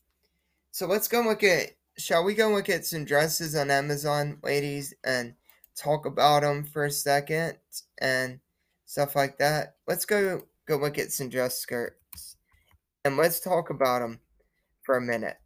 so 0.72 0.86
let's 0.86 1.08
go 1.08 1.22
look 1.22 1.42
at 1.42 1.70
shall 1.96 2.22
we 2.22 2.34
go 2.34 2.50
look 2.50 2.68
at 2.68 2.84
some 2.84 3.06
dresses 3.06 3.54
on 3.54 3.70
Amazon, 3.70 4.38
ladies, 4.42 4.92
and 5.04 5.34
talk 5.74 6.04
about 6.04 6.42
them 6.42 6.64
for 6.64 6.84
a 6.84 6.90
second 6.90 7.56
and 7.98 8.40
stuff 8.84 9.16
like 9.16 9.38
that. 9.38 9.76
Let's 9.86 10.04
go 10.04 10.42
go 10.66 10.76
look 10.76 10.98
at 10.98 11.12
some 11.12 11.30
dress 11.30 11.58
skirts 11.58 12.36
and 13.04 13.16
let's 13.16 13.40
talk 13.40 13.70
about 13.70 14.00
them 14.00 14.20
for 14.82 14.96
a 14.96 15.00
minute. 15.00 15.38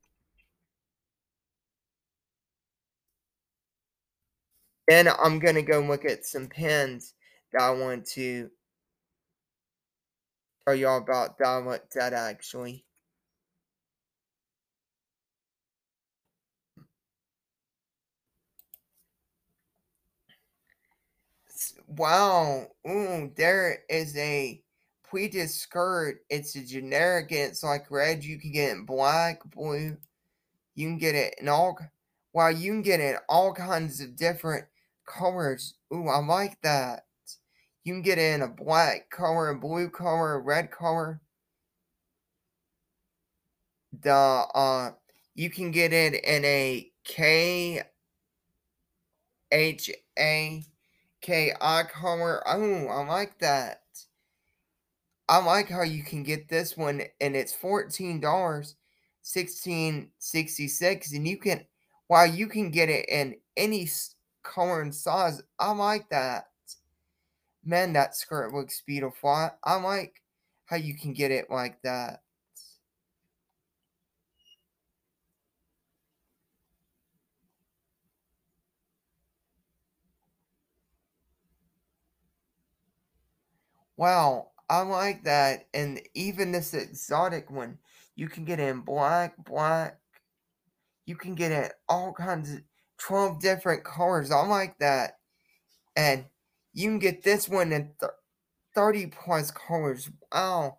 Then 4.90 5.06
I'm 5.22 5.38
gonna 5.38 5.62
go 5.62 5.78
look 5.78 6.04
at 6.04 6.26
some 6.26 6.48
pins 6.48 7.14
that 7.52 7.62
I 7.62 7.70
want 7.70 8.04
to 8.08 8.50
tell 10.64 10.74
y'all 10.74 10.96
about 10.98 11.36
that 11.38 11.46
I 11.46 11.58
looked 11.58 11.96
at 11.96 12.14
actually. 12.14 12.84
Wow, 21.86 22.68
ooh, 22.88 23.32
there 23.36 23.80
is 23.88 24.16
a 24.16 24.62
pleated 25.08 25.50
skirt. 25.50 26.20
It's 26.30 26.56
a 26.56 26.64
generic 26.64 27.32
it's 27.32 27.62
like 27.62 27.90
red. 27.90 28.24
You 28.24 28.38
can 28.38 28.52
get 28.52 28.68
it 28.70 28.72
in 28.78 28.84
black, 28.86 29.42
blue. 29.50 29.96
You 30.74 30.88
can 30.88 30.98
get 30.98 31.14
it 31.14 31.36
in 31.40 31.48
all 31.48 31.78
wow, 32.32 32.48
you 32.48 32.72
can 32.72 32.82
get 32.82 33.00
it 33.00 33.18
all 33.28 33.52
kinds 33.54 34.00
of 34.00 34.16
different 34.16 34.66
colors. 35.10 35.74
Ooh, 35.92 36.08
I 36.08 36.18
like 36.18 36.60
that. 36.62 37.04
You 37.84 37.94
can 37.94 38.02
get 38.02 38.18
in 38.18 38.42
a 38.42 38.48
black 38.48 39.10
color, 39.10 39.48
a 39.48 39.58
blue 39.58 39.90
color, 39.90 40.34
a 40.34 40.40
red 40.40 40.70
color. 40.70 41.20
The 44.02 44.12
uh 44.12 44.92
you 45.34 45.50
can 45.50 45.70
get 45.70 45.92
it 45.92 46.24
in 46.24 46.44
a 46.44 46.90
K 47.04 47.82
H 49.50 49.90
A 50.18 50.64
K 51.20 51.52
I 51.60 51.82
color. 51.84 52.42
Oh, 52.46 52.86
I 52.86 53.06
like 53.06 53.38
that. 53.40 53.82
I 55.28 55.38
like 55.38 55.68
how 55.68 55.82
you 55.82 56.02
can 56.02 56.22
get 56.22 56.48
this 56.48 56.76
one 56.76 57.02
and 57.20 57.36
it's 57.36 57.56
$14, 57.56 58.20
1666 58.20 61.12
and 61.12 61.28
you 61.28 61.36
can 61.36 61.64
wow, 62.08 62.24
you 62.24 62.48
can 62.48 62.70
get 62.70 62.88
it 62.88 63.08
in 63.08 63.36
any 63.56 63.86
color 64.42 64.82
and 64.82 64.94
size. 64.94 65.42
I 65.58 65.72
like 65.72 66.08
that. 66.10 66.46
Man, 67.64 67.92
that 67.94 68.16
skirt 68.16 68.52
looks 68.52 68.82
beautiful. 68.86 69.30
I, 69.30 69.50
I 69.64 69.76
like 69.76 70.22
how 70.66 70.76
you 70.76 70.94
can 70.94 71.12
get 71.12 71.30
it 71.30 71.50
like 71.50 71.80
that. 71.82 72.22
Wow, 83.96 84.52
I 84.68 84.80
like 84.82 85.24
that. 85.24 85.68
And 85.74 86.00
even 86.14 86.52
this 86.52 86.74
exotic 86.74 87.50
one, 87.50 87.78
you 88.16 88.28
can 88.28 88.44
get 88.44 88.58
in 88.60 88.80
black, 88.80 89.36
black. 89.44 89.98
You 91.06 91.16
can 91.16 91.34
get 91.34 91.52
it 91.52 91.72
all 91.88 92.12
kinds 92.12 92.52
of 92.54 92.62
12 93.00 93.40
different 93.40 93.84
colors. 93.84 94.30
I 94.30 94.46
like 94.46 94.78
that. 94.78 95.18
And 95.96 96.26
you 96.72 96.88
can 96.88 96.98
get 96.98 97.22
this 97.22 97.48
one 97.48 97.72
in 97.72 97.92
th 98.00 98.12
30 98.74 99.06
plus 99.06 99.50
colors. 99.50 100.08
Wow. 100.32 100.78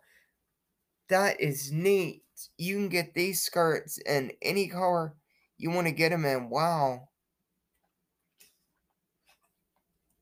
That 1.08 1.40
is 1.40 1.70
neat. 1.70 2.22
You 2.56 2.76
can 2.76 2.88
get 2.88 3.14
these 3.14 3.42
skirts 3.42 3.98
in 3.98 4.32
any 4.40 4.68
color 4.68 5.14
you 5.58 5.70
want 5.70 5.86
to 5.86 5.92
get 5.92 6.08
them 6.10 6.24
in. 6.24 6.50
Wow. 6.50 7.08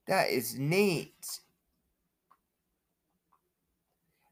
That 0.07 0.28
is 0.28 0.59
neat. 0.59 1.40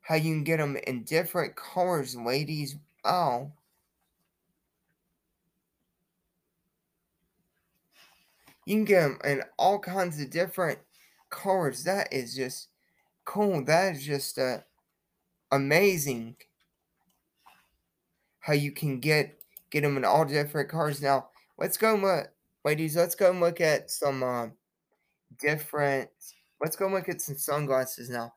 How 0.02 0.16
you 0.16 0.34
can 0.34 0.44
get 0.44 0.58
them 0.58 0.76
in 0.86 1.04
different 1.04 1.56
colors, 1.56 2.14
ladies. 2.16 2.76
Wow. 3.04 3.52
You 8.68 8.76
can 8.76 8.84
get 8.84 9.00
them 9.00 9.18
in 9.24 9.42
all 9.58 9.78
kinds 9.78 10.20
of 10.20 10.28
different 10.28 10.78
colors. 11.30 11.84
That 11.84 12.12
is 12.12 12.36
just 12.36 12.68
cool. 13.24 13.64
That 13.64 13.94
is 13.94 14.04
just 14.04 14.38
uh, 14.38 14.58
amazing. 15.50 16.36
How 18.40 18.52
you 18.52 18.70
can 18.72 19.00
get 19.00 19.40
get 19.70 19.80
them 19.84 19.96
in 19.96 20.04
all 20.04 20.26
different 20.26 20.68
colors. 20.68 21.00
Now 21.00 21.30
let's 21.56 21.78
go 21.78 21.94
look, 21.94 22.28
ladies. 22.62 22.94
Let's 22.94 23.14
go 23.14 23.30
and 23.30 23.40
look 23.40 23.62
at 23.62 23.90
some 23.90 24.22
uh, 24.22 24.48
different 25.40 26.10
let's 26.60 26.76
go 26.76 26.84
and 26.84 26.94
look 26.94 27.08
at 27.08 27.22
some 27.22 27.38
sunglasses 27.38 28.10
now. 28.10 28.34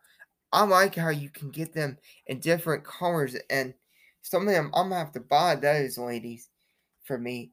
I 0.53 0.63
like 0.63 0.95
how 0.95 1.09
you 1.09 1.29
can 1.29 1.49
get 1.49 1.73
them 1.73 1.97
in 2.27 2.39
different 2.39 2.85
colors, 2.85 3.35
and 3.49 3.73
some 4.21 4.47
of 4.47 4.53
them 4.53 4.71
I'm 4.73 4.91
gonna 4.91 4.95
have 4.95 5.11
to 5.11 5.19
buy 5.19 5.55
those, 5.55 5.97
ladies, 5.97 6.47
for 7.03 7.17
me. 7.17 7.51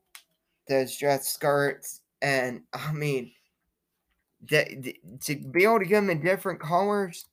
Those 0.68 0.97
dress 0.97 1.32
skirts, 1.32 2.02
and 2.22 2.62
I 2.72 2.92
mean, 2.92 3.32
the, 4.48 4.96
to 5.22 5.37
be 5.37 5.64
able 5.64 5.80
to 5.80 5.84
get 5.84 6.00
them 6.00 6.10
in 6.10 6.22
different 6.22 6.60
colors, 6.60 7.26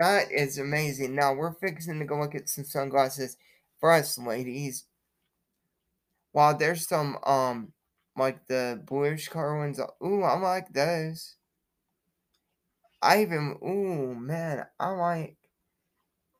that 0.00 0.30
is 0.30 0.58
amazing. 0.58 1.14
Now 1.14 1.34
we're 1.34 1.52
fixing 1.54 1.98
to 1.98 2.04
go 2.04 2.18
look 2.18 2.34
at 2.34 2.48
some 2.48 2.64
sunglasses 2.64 3.36
for 3.80 3.92
us, 3.92 4.18
ladies. 4.18 4.84
While 6.32 6.56
there's 6.56 6.86
some 6.86 7.18
um 7.24 7.72
like 8.18 8.46
the 8.48 8.82
bluish 8.84 9.28
color 9.28 9.56
ones. 9.58 9.80
Ooh, 10.04 10.22
I 10.22 10.38
like 10.38 10.72
those. 10.72 11.36
I 13.00 13.22
even 13.22 13.56
ooh 13.64 14.14
man, 14.14 14.66
I 14.78 14.90
like 14.90 15.36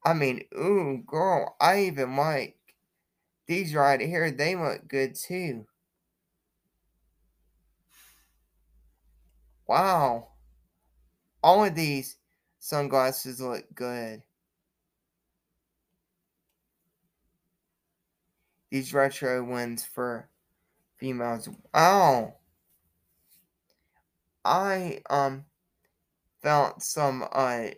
I 0.05 0.12
mean, 0.15 0.45
ooh 0.57 1.03
girl, 1.07 1.57
I 1.61 1.85
even 1.85 2.17
like 2.17 2.57
these 3.47 3.75
right 3.75 4.00
here, 4.00 4.31
they 4.31 4.57
look 4.57 4.88
good 4.88 5.15
too. 5.15 5.67
Wow. 9.69 10.29
All 11.43 11.65
of 11.65 11.75
these 11.75 12.17
sunglasses 12.59 13.41
look 13.41 13.65
good. 13.75 14.23
These 18.71 18.93
retro 18.93 19.45
ones 19.45 19.85
for 19.85 20.29
females. 20.97 21.49
Wow. 21.73 22.35
I 24.45 25.03
um 25.11 25.45
found 26.43 26.83
some 26.83 27.27
uh 27.31 27.69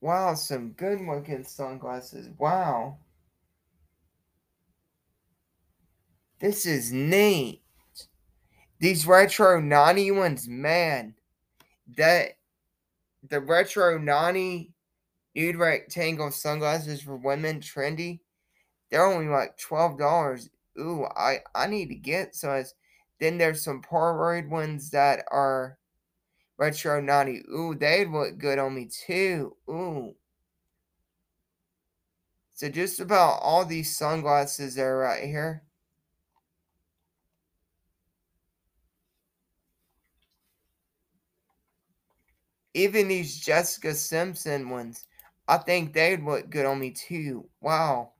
Wow, 0.00 0.34
some 0.34 0.70
good 0.72 1.00
looking 1.00 1.42
sunglasses. 1.42 2.28
Wow. 2.38 2.98
This 6.38 6.66
is 6.66 6.92
neat. 6.92 7.62
These 8.80 9.06
retro 9.06 9.60
90 9.60 10.10
ones, 10.12 10.48
man. 10.48 11.14
That 11.96 12.38
the 13.28 13.40
retro 13.40 13.98
90 13.98 14.72
nude 15.38 15.56
rectangle 15.56 16.30
sunglasses 16.30 17.02
for 17.02 17.16
women 17.16 17.60
trendy. 17.60 18.20
They're 18.90 19.06
only 19.06 19.28
like 19.28 19.56
twelve 19.58 19.98
dollars. 19.98 20.50
Ooh, 20.78 21.04
I 21.04 21.38
I 21.54 21.66
need 21.66 21.88
to 21.88 21.94
get 21.94 22.34
some. 22.34 22.64
Then 23.20 23.38
there's 23.38 23.62
some 23.62 23.82
Polaroid 23.82 24.48
ones 24.48 24.90
that 24.90 25.24
are 25.30 25.78
retro 26.56 27.00
90. 27.00 27.42
Ooh, 27.52 27.74
they'd 27.74 28.08
look 28.08 28.38
good 28.38 28.58
on 28.58 28.74
me 28.74 28.86
too. 28.86 29.56
Ooh. 29.68 30.14
So 32.54 32.68
just 32.68 33.00
about 33.00 33.40
all 33.42 33.64
these 33.64 33.96
sunglasses 33.96 34.78
are 34.78 34.98
right 34.98 35.24
here. 35.24 35.62
Even 42.78 43.08
these 43.08 43.40
Jessica 43.40 43.92
Simpson 43.92 44.70
ones, 44.70 45.08
I 45.48 45.56
think 45.58 45.92
they'd 45.92 46.22
look 46.22 46.48
good 46.48 46.64
on 46.64 46.78
me 46.78 46.92
too. 46.92 47.48
Wow. 47.60 48.12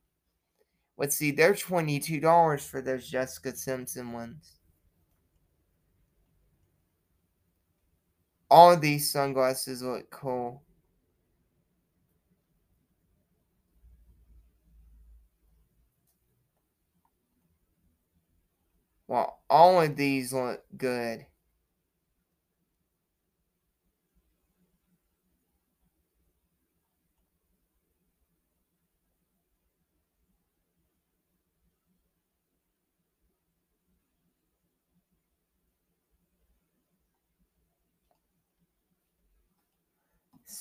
Let's 0.96 1.14
see, 1.14 1.30
they're 1.30 1.54
$22 1.54 2.66
for 2.66 2.82
those 2.82 3.08
Jessica 3.08 3.54
Simpson 3.54 4.10
ones. 4.10 4.58
All 8.50 8.76
these 8.76 9.08
sunglasses 9.12 9.80
look 9.80 10.10
cool. 10.10 10.64
Well, 19.06 19.38
all 19.48 19.80
of 19.82 19.94
these 19.94 20.32
look 20.32 20.64
good. 20.76 21.26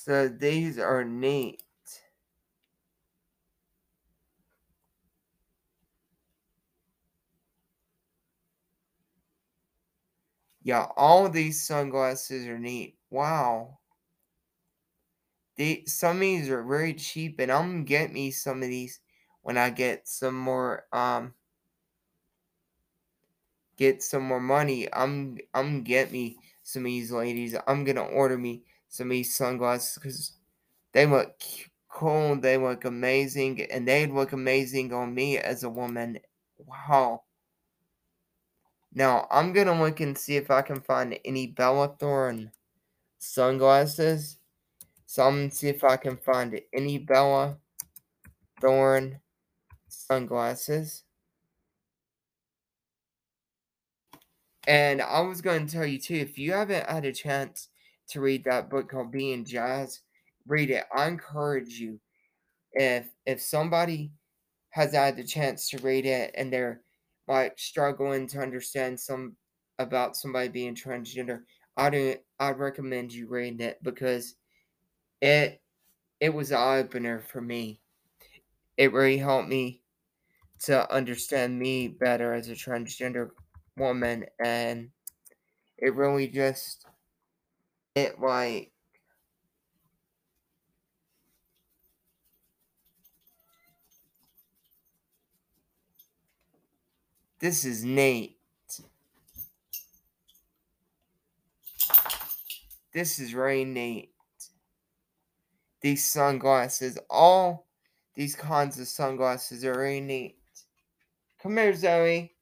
So 0.08 0.26
these 0.26 0.76
are 0.76 1.04
neat. 1.04 1.62
Yeah, 10.62 10.86
all 10.96 11.28
these 11.28 11.66
sunglasses 11.66 12.46
are 12.46 12.60
neat. 12.60 12.96
Wow. 13.10 13.80
They, 15.56 15.84
some 15.84 16.16
of 16.16 16.20
these 16.22 16.48
are 16.48 16.62
very 16.62 16.94
cheap, 16.94 17.38
and 17.38 17.52
I'm 17.52 17.70
gonna 17.72 17.84
get 17.84 18.10
me 18.12 18.30
some 18.30 18.62
of 18.62 18.68
these 18.70 19.00
when 19.42 19.58
I 19.58 19.68
get 19.70 20.08
some 20.08 20.34
more 20.38 20.86
um 20.92 21.34
get 23.76 24.02
some 24.02 24.22
more 24.24 24.40
money. 24.40 24.92
I'm 24.92 25.38
I'm 25.54 25.82
get 25.82 26.12
me 26.12 26.38
some 26.62 26.82
of 26.82 26.86
these 26.86 27.10
ladies. 27.12 27.56
I'm 27.66 27.84
gonna 27.84 28.04
order 28.04 28.36
me 28.36 28.64
some 28.88 29.08
of 29.08 29.12
these 29.12 29.34
sunglasses 29.34 29.94
because 29.94 30.32
they 30.92 31.06
look 31.06 31.40
cool, 31.88 32.36
they 32.36 32.56
look 32.56 32.84
amazing, 32.84 33.62
and 33.70 33.86
they 33.86 34.06
look 34.06 34.32
amazing 34.32 34.92
on 34.92 35.14
me 35.14 35.38
as 35.38 35.62
a 35.62 35.70
woman. 35.70 36.18
Wow. 36.58 37.22
Now 38.94 39.26
I'm 39.30 39.52
gonna 39.52 39.80
look 39.80 40.00
and 40.00 40.16
see 40.16 40.36
if 40.36 40.50
I 40.50 40.62
can 40.62 40.80
find 40.80 41.18
any 41.24 41.48
Bella 41.48 41.94
Thorne 41.98 42.50
sunglasses. 43.18 44.38
So 45.06 45.24
I'm 45.24 45.34
gonna 45.36 45.50
see 45.50 45.68
if 45.68 45.84
I 45.84 45.96
can 45.96 46.16
find 46.16 46.60
any 46.72 46.98
Bella 46.98 47.58
Thorne 48.60 49.20
sunglasses. 49.88 51.04
And 54.66 55.00
I 55.00 55.20
was 55.20 55.40
going 55.40 55.66
to 55.66 55.72
tell 55.72 55.86
you 55.86 55.98
too, 55.98 56.16
if 56.16 56.36
you 56.36 56.52
haven't 56.52 56.88
had 56.90 57.06
a 57.06 57.12
chance 57.12 57.68
to 58.08 58.20
read 58.20 58.44
that 58.44 58.70
book 58.70 58.90
called 58.90 59.12
Being 59.12 59.44
Jazz, 59.44 60.00
read 60.46 60.70
it. 60.70 60.84
I 60.94 61.08
encourage 61.08 61.78
you. 61.78 62.00
If 62.72 63.08
if 63.26 63.40
somebody 63.40 64.12
has 64.70 64.92
had 64.92 65.16
the 65.16 65.24
chance 65.24 65.70
to 65.70 65.78
read 65.78 66.06
it 66.06 66.32
and 66.34 66.52
they're 66.52 66.82
like 67.26 67.58
struggling 67.58 68.26
to 68.28 68.40
understand 68.40 68.98
some 69.00 69.36
about 69.78 70.16
somebody 70.16 70.48
being 70.48 70.74
transgender, 70.74 71.42
I 71.76 71.90
do 71.90 72.16
I'd 72.38 72.58
recommend 72.58 73.12
you 73.12 73.28
reading 73.28 73.60
it 73.60 73.78
because 73.82 74.34
it 75.20 75.60
it 76.20 76.30
was 76.30 76.50
an 76.50 76.58
eye 76.58 76.78
opener 76.78 77.20
for 77.20 77.40
me. 77.40 77.80
It 78.76 78.92
really 78.92 79.18
helped 79.18 79.48
me 79.48 79.82
to 80.60 80.92
understand 80.92 81.58
me 81.58 81.88
better 81.88 82.34
as 82.34 82.48
a 82.48 82.52
transgender 82.52 83.30
woman 83.76 84.26
and 84.44 84.90
it 85.78 85.94
really 85.94 86.26
just 86.26 86.87
it 87.98 88.20
like 88.20 88.72
this 97.40 97.64
is 97.64 97.84
neat. 97.84 98.36
This 102.92 103.18
is 103.18 103.34
really 103.34 103.64
neat. 103.64 104.10
These 105.80 106.10
sunglasses, 106.10 106.98
all 107.08 107.66
these 108.14 108.34
kinds 108.34 108.80
of 108.80 108.88
sunglasses 108.88 109.64
are 109.64 109.78
really 109.78 110.00
neat. 110.00 110.36
Come 111.40 111.56
here, 111.56 111.74
Zoe. 111.74 112.32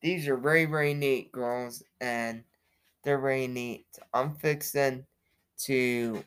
These 0.00 0.28
are 0.28 0.36
very, 0.36 0.64
very 0.64 0.94
neat, 0.94 1.32
girls, 1.32 1.82
and 2.00 2.44
they're 3.06 3.20
very 3.20 3.46
neat. 3.46 3.86
I'm 4.12 4.34
fixing 4.34 5.06
to. 5.60 6.24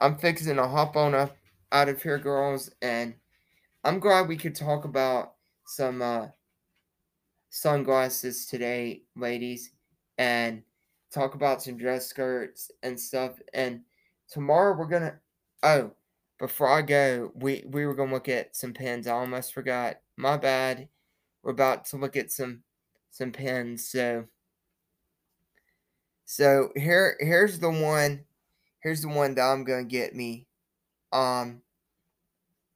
I'm 0.00 0.16
fixing 0.16 0.54
to 0.56 0.68
hop 0.68 0.96
on 0.96 1.12
up 1.12 1.36
out 1.72 1.88
of 1.88 2.00
here, 2.00 2.18
girls, 2.18 2.70
and 2.80 3.14
I'm 3.82 3.98
glad 3.98 4.28
we 4.28 4.36
could 4.36 4.54
talk 4.54 4.84
about 4.84 5.34
some 5.66 6.00
uh, 6.00 6.28
sunglasses 7.50 8.46
today, 8.46 9.02
ladies, 9.16 9.72
and 10.18 10.62
talk 11.12 11.34
about 11.34 11.60
some 11.60 11.76
dress 11.76 12.06
skirts 12.06 12.70
and 12.84 12.98
stuff. 12.98 13.32
And 13.52 13.80
tomorrow 14.30 14.78
we're 14.78 14.86
gonna. 14.86 15.18
Oh, 15.64 15.90
before 16.38 16.68
I 16.68 16.82
go, 16.82 17.32
we 17.34 17.64
we 17.66 17.84
were 17.84 17.96
gonna 17.96 18.12
look 18.12 18.28
at 18.28 18.54
some 18.54 18.72
pins. 18.72 19.08
I 19.08 19.12
almost 19.12 19.52
forgot. 19.52 19.96
My 20.16 20.36
bad. 20.36 20.88
we're 21.42 21.50
about 21.50 21.86
to 21.86 21.96
look 21.96 22.16
at 22.16 22.30
some 22.30 22.62
some 23.12 23.30
pins. 23.30 23.88
So 23.88 24.24
so 26.24 26.70
here 26.74 27.16
here's 27.20 27.60
the 27.60 27.70
one 27.70 28.24
here's 28.80 29.02
the 29.02 29.08
one 29.08 29.34
that 29.36 29.42
I'm 29.42 29.64
gonna 29.64 29.84
get 29.84 30.16
me. 30.16 30.48
Um 31.12 31.62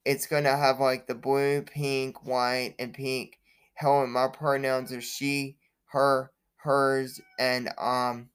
it's 0.04 0.26
gonna 0.26 0.56
have 0.56 0.78
like 0.78 1.08
the 1.08 1.14
blue, 1.16 1.62
pink, 1.62 2.24
white, 2.24 2.76
and 2.78 2.94
pink. 2.94 3.40
Helen, 3.74 4.10
my 4.10 4.28
pronouns 4.28 4.92
are 4.92 5.00
she, 5.00 5.56
her, 5.86 6.30
hers, 6.58 7.20
and 7.38 7.70
um 7.76 8.28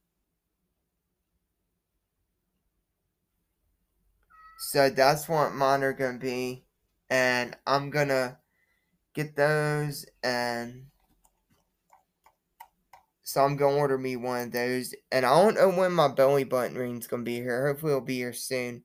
so 4.58 4.90
that's 4.90 5.30
what 5.30 5.54
mine 5.54 5.84
are 5.84 5.94
gonna 5.94 6.18
be. 6.18 6.66
And 7.10 7.56
I'm 7.68 7.90
gonna 7.90 8.40
get 9.14 9.36
those 9.36 10.06
and 10.24 10.91
so 13.32 13.46
I'm 13.46 13.56
gonna 13.56 13.78
order 13.78 13.98
me 13.98 14.18
one 14.18 14.44
of 14.44 14.52
those. 14.52 14.94
And 15.12 15.26
I 15.26 15.42
don't 15.42 15.56
know 15.56 15.70
when 15.70 15.94
my 15.94 16.10
belly 16.10 16.44
button 16.44 16.78
ring's 16.78 17.08
gonna 17.08 17.24
be 17.24 17.36
here. 17.36 17.68
Hopefully 17.68 17.94
it'll 17.94 18.02
be 18.02 18.18
here 18.18 18.34
soon. 18.34 18.84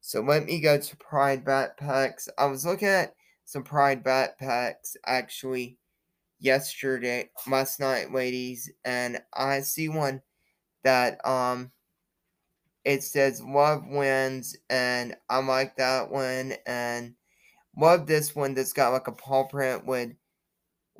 So 0.00 0.22
let 0.22 0.46
me 0.46 0.60
go 0.60 0.78
to 0.80 0.96
Pride 0.96 1.44
backpacks. 1.44 2.26
I 2.38 2.46
was 2.46 2.64
looking 2.64 2.88
at 2.88 3.14
some 3.44 3.62
Pride 3.62 4.02
backpacks 4.02 4.96
actually 5.06 5.78
yesterday, 6.40 7.30
last 7.46 7.80
night, 7.80 8.12
ladies, 8.12 8.70
and 8.84 9.20
I 9.34 9.60
see 9.60 9.88
one 9.90 10.22
that 10.84 11.24
um 11.26 11.70
it 12.84 13.02
says 13.02 13.42
love 13.42 13.84
wins 13.86 14.56
and 14.70 15.16
I 15.28 15.38
like 15.38 15.76
that 15.76 16.10
one 16.10 16.54
and 16.66 17.14
love 17.76 18.06
this 18.06 18.34
one 18.34 18.54
that's 18.54 18.72
got 18.72 18.92
like 18.92 19.06
a 19.08 19.12
paw 19.12 19.46
print 19.46 19.86
with 19.86 20.12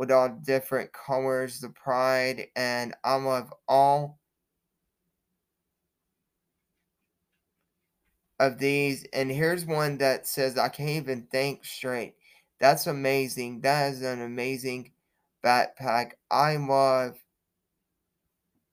with 0.02 0.10
all 0.10 0.28
different 0.28 0.92
colors, 0.92 1.60
the 1.60 1.68
pride, 1.68 2.48
and 2.56 2.92
I 3.04 3.14
love 3.14 3.54
all 3.68 4.18
of 8.40 8.58
these. 8.58 9.06
And 9.12 9.30
here's 9.30 9.64
one 9.64 9.98
that 9.98 10.26
says, 10.26 10.58
I 10.58 10.70
can't 10.70 10.88
even 10.88 11.28
think 11.30 11.64
straight. 11.64 12.14
That's 12.58 12.88
amazing. 12.88 13.60
That 13.60 13.92
is 13.92 14.02
an 14.02 14.22
amazing 14.22 14.90
backpack. 15.44 16.14
I 16.28 16.56
love 16.56 17.16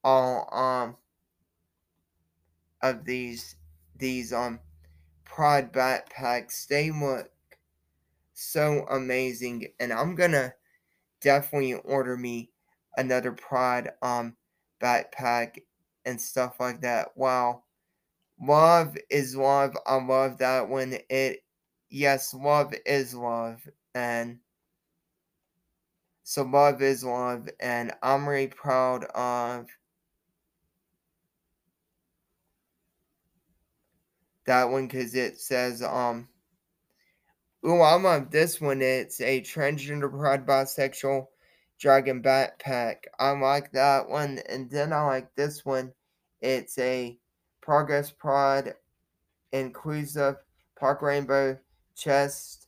all 0.04 0.50
um 0.52 0.98
of 2.82 3.06
these 3.06 3.56
these 3.96 4.34
um 4.34 4.60
pride 5.26 5.72
backpacks. 5.72 6.66
They 6.66 6.90
look 6.90 7.30
so 8.34 8.88
amazing. 8.90 9.68
And 9.80 9.94
I'm 9.94 10.16
gonna 10.16 10.56
definitely 11.22 11.74
order 11.76 12.18
me 12.18 12.52
another 12.98 13.32
pride 13.32 13.92
um 14.02 14.36
backpack 14.82 15.60
and 16.06 16.20
stuff 16.20 16.60
like 16.60 16.82
that. 16.82 17.10
Wow. 17.16 17.64
Love 18.42 18.98
is 19.10 19.36
love. 19.36 19.76
I 19.86 19.96
love 19.96 20.38
that 20.40 20.70
when 20.70 21.00
it 21.10 21.44
yes, 21.90 22.34
love 22.34 22.74
is 22.86 23.14
love. 23.14 23.62
And 23.96 24.40
so 26.24 26.44
love 26.44 26.82
is 26.82 27.04
love. 27.04 27.50
And 27.60 27.94
I'm 28.02 28.28
really 28.28 28.48
proud 28.48 29.06
of 29.06 29.68
that 34.46 34.70
one 34.70 34.88
because 34.88 35.16
it 35.16 35.40
says 35.40 35.82
um 35.84 36.28
Oh, 37.64 37.82
I 37.82 37.96
love 37.96 38.32
this 38.32 38.62
one. 38.62 38.82
It's 38.82 39.20
a 39.20 39.42
transgender 39.42 40.10
pride 40.10 40.46
bisexual 40.46 41.28
dragon 41.78 42.22
backpack. 42.22 43.06
I 43.20 43.32
like 43.32 43.72
that 43.74 44.08
one. 44.10 44.40
And 44.48 44.70
then 44.70 44.94
I 44.94 45.02
like 45.04 45.36
this 45.36 45.66
one. 45.66 45.94
It's 46.42 46.78
a 46.78 47.18
Progress 47.62 48.12
Pride 48.12 48.76
inclusive 49.52 50.36
Park 50.80 51.02
Rainbow 51.02 51.58
chest 51.96 52.68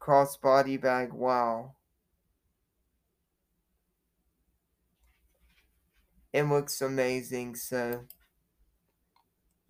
crossbody 0.00 0.80
bag. 0.80 1.12
Wow. 1.12 1.74
It 6.32 6.44
looks 6.44 6.80
amazing. 6.80 7.56
So 7.56 8.04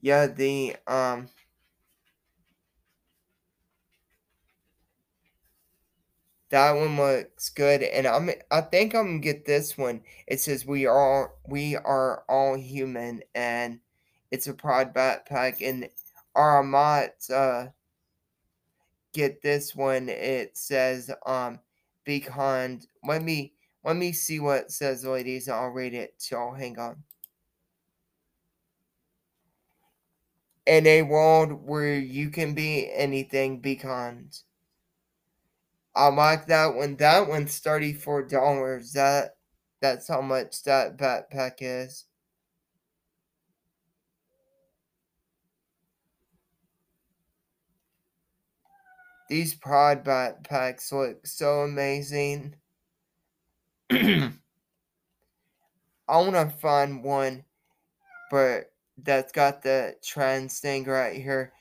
yeah, 0.00 0.26
the 0.26 0.76
um 0.86 1.28
That 6.50 6.72
one 6.72 6.96
looks 6.96 7.50
good, 7.50 7.82
and 7.82 8.06
I'm 8.06 8.30
I 8.50 8.62
think 8.62 8.94
I'm 8.94 9.06
gonna 9.06 9.18
get 9.18 9.44
this 9.44 9.76
one. 9.76 10.02
It 10.26 10.40
says 10.40 10.64
we 10.64 10.86
are 10.86 11.32
we 11.46 11.76
are 11.76 12.24
all 12.28 12.56
human, 12.56 13.22
and 13.34 13.80
it's 14.30 14.46
a 14.46 14.54
pride 14.54 14.94
backpack. 14.94 15.60
And 15.66 15.88
our 16.34 16.62
might 16.62 17.30
uh, 17.30 17.68
get 19.12 19.42
this 19.42 19.76
one. 19.76 20.08
It 20.08 20.56
says 20.56 21.10
um 21.26 21.60
be 22.04 22.20
kind. 22.20 22.86
Let 23.04 23.22
me 23.22 23.52
let 23.84 23.96
me 23.96 24.12
see 24.12 24.40
what 24.40 24.62
it 24.62 24.72
says, 24.72 25.04
ladies. 25.04 25.48
I'll 25.48 25.68
read 25.68 25.92
it. 25.94 26.14
So 26.18 26.52
hang 26.52 26.78
on. 26.78 27.02
In 30.66 30.86
a 30.86 31.02
world 31.02 31.52
where 31.66 31.98
you 31.98 32.30
can 32.30 32.54
be 32.54 32.90
anything, 32.92 33.60
be 33.60 33.76
kind. 33.76 34.38
I 35.98 36.06
like 36.10 36.46
that 36.46 36.76
one. 36.76 36.94
That 36.96 37.28
one's 37.28 37.58
thirty-four 37.58 38.22
dollars. 38.24 38.92
That 38.92 39.36
that's 39.80 40.06
how 40.06 40.20
much 40.20 40.62
that 40.62 40.96
backpack 40.96 41.56
is. 41.60 42.04
These 49.28 49.56
Pride 49.56 50.04
backpacks 50.04 50.92
look 50.92 51.26
so 51.26 51.62
amazing. 51.62 52.54
I 53.90 54.30
want 56.08 56.34
to 56.34 56.48
find 56.60 57.02
one, 57.02 57.44
but 58.30 58.72
that's 58.98 59.32
got 59.32 59.62
the 59.62 59.96
trans 60.02 60.60
thing 60.60 60.84
right 60.84 61.16
here, 61.16 61.52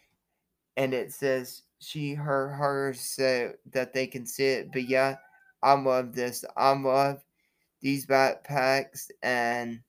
and 0.77 0.93
it 0.93 1.11
says 1.11 1.63
she, 1.79 2.13
her, 2.13 2.49
hers, 2.49 3.01
so 3.01 3.51
that 3.73 3.93
they 3.93 4.07
can 4.07 4.25
see 4.25 4.45
it. 4.45 4.71
But 4.71 4.87
yeah, 4.87 5.15
I 5.61 5.73
love 5.73 6.13
this. 6.13 6.45
I 6.55 6.71
love 6.71 7.23
these 7.81 8.05
backpacks 8.05 9.09
and 9.21 9.81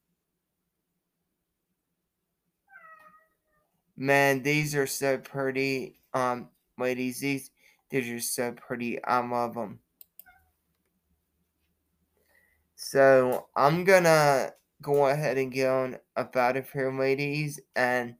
man, 3.97 4.43
these 4.43 4.75
are 4.75 4.87
so 4.87 5.19
pretty. 5.19 6.01
Um, 6.15 6.49
ladies, 6.79 7.21
these 7.21 7.51
these 7.91 8.09
are 8.11 8.21
so 8.21 8.53
pretty. 8.53 9.03
I 9.05 9.19
love 9.27 9.55
them. 9.55 9.81
So 12.77 13.49
I'm 13.57 13.85
gonna 13.85 14.53
go 14.81 15.09
ahead 15.09 15.37
and 15.39 15.53
get 15.53 15.69
on 15.69 15.99
up 16.17 16.37
out 16.37 16.57
of 16.57 16.71
here, 16.71 16.93
ladies, 16.93 17.61
and 17.75 18.15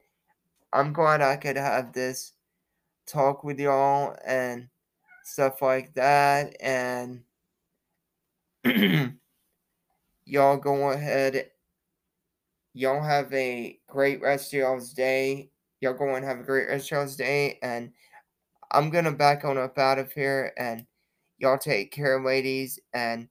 I'm 0.73 0.93
glad 0.93 1.21
I 1.21 1.35
could 1.37 1.55
have 1.57 1.93
this 1.93 2.33
talk 3.09 3.43
with 3.43 3.59
y'all 3.59 4.15
and 4.25 4.67
stuff 5.23 5.61
like 5.61 5.93
that. 5.95 6.55
And 6.61 7.23
y'all 10.25 10.57
go 10.57 10.91
ahead. 10.91 11.49
Y'all 12.73 13.01
have 13.01 13.33
a 13.33 13.79
great 13.87 14.21
rest 14.21 14.53
of 14.53 14.59
y'all's 14.59 14.93
day. 14.93 15.49
Y'all 15.81 15.93
go 15.93 16.15
and 16.15 16.25
have 16.25 16.39
a 16.39 16.43
great 16.43 16.67
rest 16.67 16.91
of 16.91 16.97
y'all's 16.97 17.15
day. 17.15 17.57
And 17.61 17.91
I'm 18.71 18.89
going 18.89 19.05
to 19.05 19.11
back 19.11 19.43
on 19.43 19.57
up 19.57 19.77
out 19.79 19.97
of 19.97 20.11
here. 20.11 20.53
And 20.57 20.85
y'all 21.39 21.57
take 21.57 21.91
care, 21.91 22.23
ladies. 22.23 22.79
And 22.93 23.27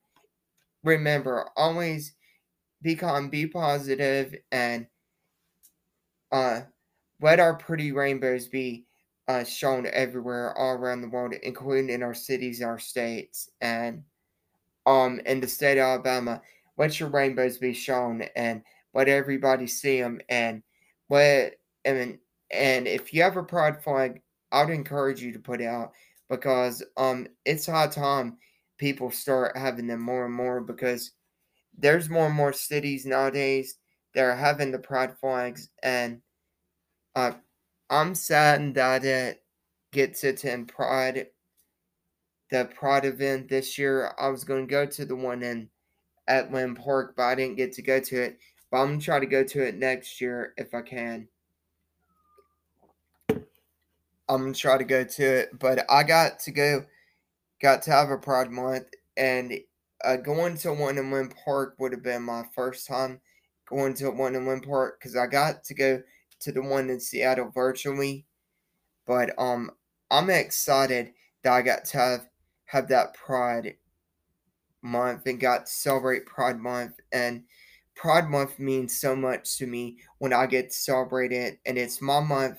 remember, 0.82 1.48
always 1.56 2.14
be 2.82 2.94
calm, 2.94 3.28
be 3.28 3.46
positive, 3.46 4.34
and 4.52 4.86
uh, 6.30 6.62
let 7.20 7.40
our 7.40 7.54
pretty 7.54 7.92
rainbows 7.92 8.48
be 8.48 8.87
uh, 9.28 9.44
shown 9.44 9.86
everywhere 9.92 10.56
all 10.56 10.74
around 10.74 11.02
the 11.02 11.08
world, 11.08 11.34
including 11.42 11.90
in 11.90 12.02
our 12.02 12.14
cities, 12.14 12.62
our 12.62 12.78
states, 12.78 13.50
and 13.60 14.02
um 14.86 15.20
in 15.26 15.40
the 15.40 15.46
state 15.48 15.78
of 15.78 15.84
Alabama. 15.84 16.40
Let 16.78 16.98
your 17.00 17.10
rainbows 17.10 17.58
be 17.58 17.74
shown 17.74 18.22
and 18.36 18.62
let 18.94 19.08
everybody 19.08 19.66
see 19.66 20.00
them 20.00 20.20
and 20.28 20.62
let 21.10 21.58
and 21.84 22.18
and 22.50 22.88
if 22.88 23.12
you 23.12 23.22
have 23.22 23.36
a 23.36 23.42
pride 23.42 23.82
flag, 23.82 24.22
I'd 24.52 24.70
encourage 24.70 25.22
you 25.22 25.32
to 25.32 25.38
put 25.38 25.60
it 25.60 25.66
out 25.66 25.92
because 26.30 26.82
um 26.96 27.26
it's 27.44 27.66
high 27.66 27.88
time 27.88 28.38
people 28.78 29.10
start 29.10 29.56
having 29.56 29.86
them 29.86 30.00
more 30.00 30.24
and 30.24 30.34
more 30.34 30.60
because 30.60 31.12
there's 31.76 32.08
more 32.08 32.26
and 32.26 32.34
more 32.34 32.52
cities 32.52 33.04
nowadays 33.06 33.76
that 34.14 34.24
are 34.24 34.36
having 34.36 34.70
the 34.70 34.78
pride 34.78 35.16
flags 35.18 35.68
and 35.82 36.20
uh 37.16 37.32
I'm 37.90 38.14
saddened 38.14 38.74
that 38.74 39.04
it 39.04 39.42
gets 39.92 40.24
it 40.24 40.44
in 40.44 40.66
pride 40.66 41.28
the 42.50 42.64
Pride 42.64 43.04
event 43.04 43.48
this 43.48 43.78
year. 43.78 44.14
I 44.18 44.28
was 44.28 44.44
going 44.44 44.66
to 44.66 44.70
go 44.70 44.86
to 44.86 45.04
the 45.04 45.16
one 45.16 45.42
in 45.42 45.68
at 46.26 46.52
Linn 46.52 46.74
Park, 46.74 47.14
but 47.16 47.24
I 47.24 47.34
didn't 47.34 47.56
get 47.56 47.72
to 47.74 47.82
go 47.82 48.00
to 48.00 48.22
it. 48.22 48.38
But 48.70 48.82
I'm 48.82 48.88
gonna 48.88 49.00
try 49.00 49.18
to 49.18 49.26
go 49.26 49.42
to 49.42 49.66
it 49.66 49.76
next 49.76 50.20
year 50.20 50.52
if 50.58 50.74
I 50.74 50.82
can. 50.82 51.26
I'm 53.30 54.42
gonna 54.42 54.52
try 54.52 54.76
to 54.76 54.84
go 54.84 55.04
to 55.04 55.24
it, 55.24 55.58
but 55.58 55.90
I 55.90 56.02
got 56.02 56.38
to 56.40 56.50
go, 56.50 56.84
got 57.62 57.82
to 57.82 57.90
have 57.90 58.10
a 58.10 58.18
Pride 58.18 58.50
Month, 58.50 58.88
and 59.16 59.58
uh, 60.04 60.16
going 60.16 60.58
to 60.58 60.72
one 60.74 60.98
in 60.98 61.10
Linn 61.10 61.32
Park 61.44 61.76
would 61.78 61.92
have 61.92 62.02
been 62.02 62.22
my 62.22 62.44
first 62.54 62.86
time 62.86 63.20
going 63.66 63.94
to 63.94 64.10
one 64.10 64.34
in 64.34 64.46
Linn 64.46 64.60
Park 64.60 64.98
because 65.00 65.16
I 65.16 65.26
got 65.26 65.64
to 65.64 65.74
go 65.74 66.02
to 66.40 66.52
the 66.52 66.62
one 66.62 66.90
in 66.90 67.00
Seattle 67.00 67.50
virtually, 67.54 68.26
but 69.06 69.30
um, 69.38 69.70
I'm 70.10 70.30
excited 70.30 71.12
that 71.42 71.52
I 71.52 71.62
got 71.62 71.84
to 71.86 71.98
have 71.98 72.28
have 72.66 72.88
that 72.88 73.14
Pride 73.14 73.76
Month 74.82 75.26
and 75.26 75.40
got 75.40 75.66
to 75.66 75.72
celebrate 75.72 76.26
Pride 76.26 76.58
Month. 76.58 77.00
And 77.12 77.44
Pride 77.94 78.28
Month 78.28 78.58
means 78.58 79.00
so 79.00 79.16
much 79.16 79.56
to 79.58 79.66
me 79.66 79.98
when 80.18 80.32
I 80.32 80.46
get 80.46 80.70
to 80.70 80.76
celebrate 80.76 81.32
it, 81.32 81.58
and 81.66 81.78
it's 81.78 82.00
my 82.00 82.20
month 82.20 82.58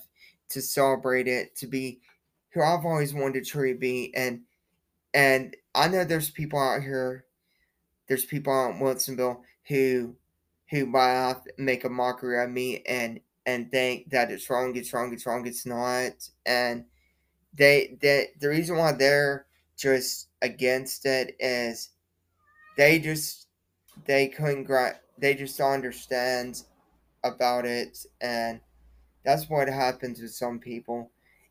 to 0.50 0.60
celebrate 0.60 1.28
it, 1.28 1.56
to 1.56 1.66
be 1.66 2.00
who 2.52 2.62
I've 2.62 2.84
always 2.84 3.14
wanted 3.14 3.44
to 3.44 3.50
truly 3.50 3.74
be, 3.74 4.12
and 4.14 4.42
and 5.14 5.56
I 5.74 5.88
know 5.88 6.04
there's 6.04 6.30
people 6.30 6.58
out 6.58 6.82
here, 6.82 7.24
there's 8.08 8.24
people 8.24 8.52
out 8.52 8.72
in 8.72 8.80
Wilsonville 8.80 9.40
who 9.68 10.16
who 10.70 10.92
laugh, 10.92 11.42
make 11.58 11.84
a 11.84 11.88
mockery 11.88 12.42
of 12.42 12.50
me, 12.50 12.82
and 12.86 13.20
and 13.46 13.70
think 13.70 14.10
that 14.10 14.30
it's 14.30 14.48
wrong, 14.50 14.76
it's 14.76 14.92
wrong, 14.92 15.12
it's 15.12 15.26
wrong, 15.26 15.46
it's 15.46 15.66
not, 15.66 16.12
and 16.46 16.84
they 17.54 17.98
that 18.02 18.28
the 18.40 18.48
reason 18.48 18.76
why 18.76 18.92
they're 18.92 19.46
just 19.76 20.28
against 20.42 21.06
it 21.06 21.36
is 21.40 21.90
they 22.76 22.98
just 22.98 23.48
they 24.06 24.28
couldn't 24.28 24.64
gra- 24.64 25.00
they 25.18 25.34
just 25.34 25.58
don't 25.58 25.72
understand 25.72 26.62
about 27.24 27.66
it. 27.66 27.98
And 28.20 28.60
that's 29.24 29.48
what 29.50 29.68
happens 29.68 30.20
with 30.20 30.32
some 30.34 30.58
people. 30.58 31.10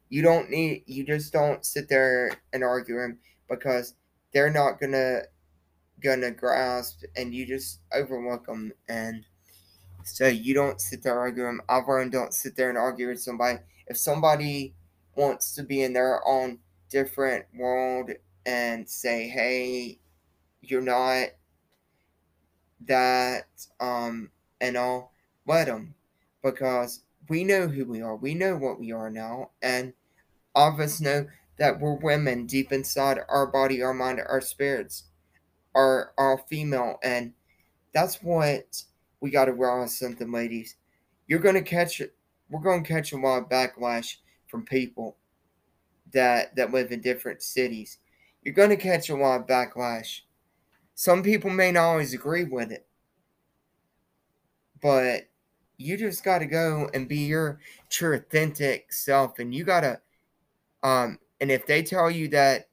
You 0.10 0.22
don't 0.24 0.50
need 0.50 0.84
you 0.88 1.06
just 1.06 1.34
don't 1.34 1.66
sit 1.66 1.90
there 1.90 2.32
and 2.54 2.64
argue 2.64 2.98
them 3.00 3.20
because 3.50 3.96
they're 4.34 4.52
not 4.52 4.80
gonna 4.80 5.22
gonna 6.02 6.32
grasp 6.32 7.04
and 7.16 7.34
you 7.34 7.46
just 7.46 7.82
overlook 7.94 8.46
them 8.48 8.74
and 8.90 9.26
so 10.04 10.28
you 10.28 10.54
don't 10.54 10.82
sit 10.82 11.04
there 11.04 11.18
arguing. 11.18 11.60
i've 11.70 11.88
learned 11.88 12.12
don't 12.12 12.34
sit 12.34 12.56
there 12.56 12.70
and 12.70 12.78
argue 12.78 13.08
with 13.08 13.22
somebody. 13.22 13.60
If 13.88 13.98
somebody 13.98 14.76
wants 15.16 15.54
to 15.56 15.64
be 15.64 15.82
in 15.82 15.94
their 15.94 16.26
own 16.28 16.60
different 16.90 17.46
world 17.54 18.12
and 18.46 18.90
say 18.90 19.28
hey 19.28 20.00
you're 20.62 20.82
not 20.82 21.28
that 22.88 23.46
um 23.80 24.30
and 24.62 24.78
all 24.78 25.14
let 25.46 25.66
them 25.68 25.96
because 26.44 27.04
we 27.30 27.44
know 27.44 27.68
who 27.68 27.86
we 27.86 28.02
are. 28.02 28.16
We 28.16 28.34
know 28.34 28.58
what 28.58 28.80
we 28.80 28.92
are 28.92 29.10
now. 29.10 29.52
And 29.62 29.94
all 30.56 30.74
of 30.74 30.80
us 30.80 31.00
know 31.00 31.28
that 31.58 31.80
we're 31.80 31.96
women 31.96 32.46
deep 32.46 32.72
inside 32.72 33.20
our 33.30 33.46
body 33.48 33.82
our 33.82 33.94
mind 33.94 34.20
our 34.28 34.42
spirits 34.42 35.04
are 35.76 36.14
are 36.18 36.40
female. 36.50 36.98
And 37.04 37.34
that's 37.94 38.22
what 38.22 38.84
we 39.22 39.30
got 39.30 39.46
to 39.46 39.54
realize 39.54 39.98
something 39.98 40.32
ladies. 40.32 40.76
You're 41.28 41.40
gonna 41.40 41.62
catch 41.62 42.02
it 42.02 42.16
we're 42.50 42.62
gonna 42.62 42.82
catch 42.82 43.12
a 43.12 43.18
lot 43.18 43.44
of 43.44 43.50
backlash 43.50 44.16
from 44.48 44.66
people 44.66 45.18
that 46.12 46.56
that 46.56 46.72
live 46.72 46.92
in 46.92 47.02
different 47.02 47.42
cities. 47.42 48.00
You're 48.44 48.56
gonna 48.56 48.78
catch 48.78 49.10
a 49.10 49.16
lot 49.16 49.42
of 49.42 49.48
backlash. 49.48 50.22
Some 50.96 51.24
people 51.24 51.50
may 51.50 51.72
not 51.72 51.84
always 51.84 52.14
agree 52.14 52.44
with 52.44 52.72
it, 52.72 52.88
but 54.82 55.30
you 55.78 55.96
just 55.96 56.24
got 56.26 56.40
to 56.40 56.46
go 56.46 56.90
and 56.94 57.08
be 57.08 57.20
your 57.20 57.60
true 57.90 58.18
authentic 58.18 58.92
self 58.92 59.40
and 59.40 59.56
you 59.56 59.64
got 59.64 59.82
to 59.82 60.00
um 60.84 61.18
and 61.40 61.50
if 61.50 61.66
they 61.66 61.82
tell 61.82 62.12
you 62.12 62.28
that 62.28 62.68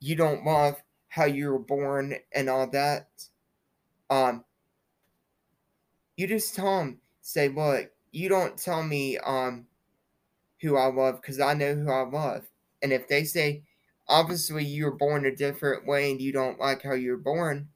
you 0.00 0.16
don't 0.16 0.44
love 0.44 0.82
how 1.08 1.24
you 1.24 1.48
were 1.48 1.60
born 1.60 2.16
and 2.34 2.50
all 2.50 2.66
that 2.66 3.08
um 4.10 4.44
you 6.16 6.26
just 6.26 6.54
tell 6.54 6.78
them 6.78 6.98
say 7.20 7.48
look 7.48 7.90
you 8.12 8.28
don't 8.28 8.56
tell 8.56 8.82
me 8.82 9.18
um 9.18 9.66
who 10.60 10.76
i 10.76 10.86
love 10.86 11.20
because 11.20 11.40
i 11.40 11.54
know 11.54 11.74
who 11.74 11.90
i 11.90 12.02
love 12.02 12.44
and 12.82 12.92
if 12.92 13.08
they 13.08 13.24
say 13.24 13.62
obviously 14.08 14.64
you 14.64 14.84
were 14.84 14.92
born 14.92 15.26
a 15.26 15.34
different 15.34 15.86
way 15.86 16.10
and 16.10 16.20
you 16.20 16.32
don't 16.32 16.60
like 16.60 16.82
how 16.82 16.92
you're 16.92 17.16
born, 17.16 17.68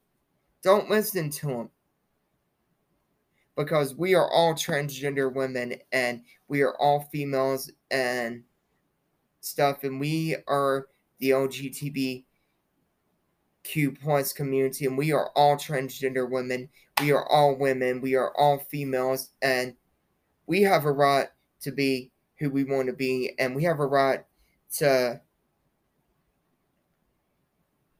don't 0.62 0.90
listen 0.90 1.30
to 1.30 1.46
them. 1.46 1.70
Because 3.56 3.94
we 3.96 4.14
are 4.14 4.30
all 4.30 4.54
transgender 4.54 5.34
women 5.34 5.74
and 5.90 6.22
we 6.46 6.62
are 6.62 6.76
all 6.76 7.08
females 7.10 7.70
and 7.90 8.44
stuff, 9.40 9.82
and 9.82 9.98
we 9.98 10.36
are 10.46 10.86
the 11.18 11.30
LGBTQ 11.30 12.24
plus 14.00 14.32
community, 14.32 14.86
and 14.86 14.96
we 14.96 15.10
are 15.12 15.30
all 15.34 15.56
transgender 15.56 16.30
women. 16.30 16.68
We 17.00 17.12
are 17.12 17.26
all 17.30 17.56
women. 17.56 18.00
We 18.00 18.14
are 18.14 18.32
all 18.36 18.58
females, 18.58 19.30
and 19.40 19.74
we 20.46 20.62
have 20.62 20.84
a 20.84 20.92
right 20.92 21.28
to 21.62 21.72
be 21.72 22.10
who 22.38 22.50
we 22.50 22.64
want 22.64 22.86
to 22.86 22.92
be, 22.92 23.32
and 23.38 23.54
we 23.54 23.64
have 23.64 23.80
a 23.80 23.86
right 23.86 24.24
to 24.76 25.20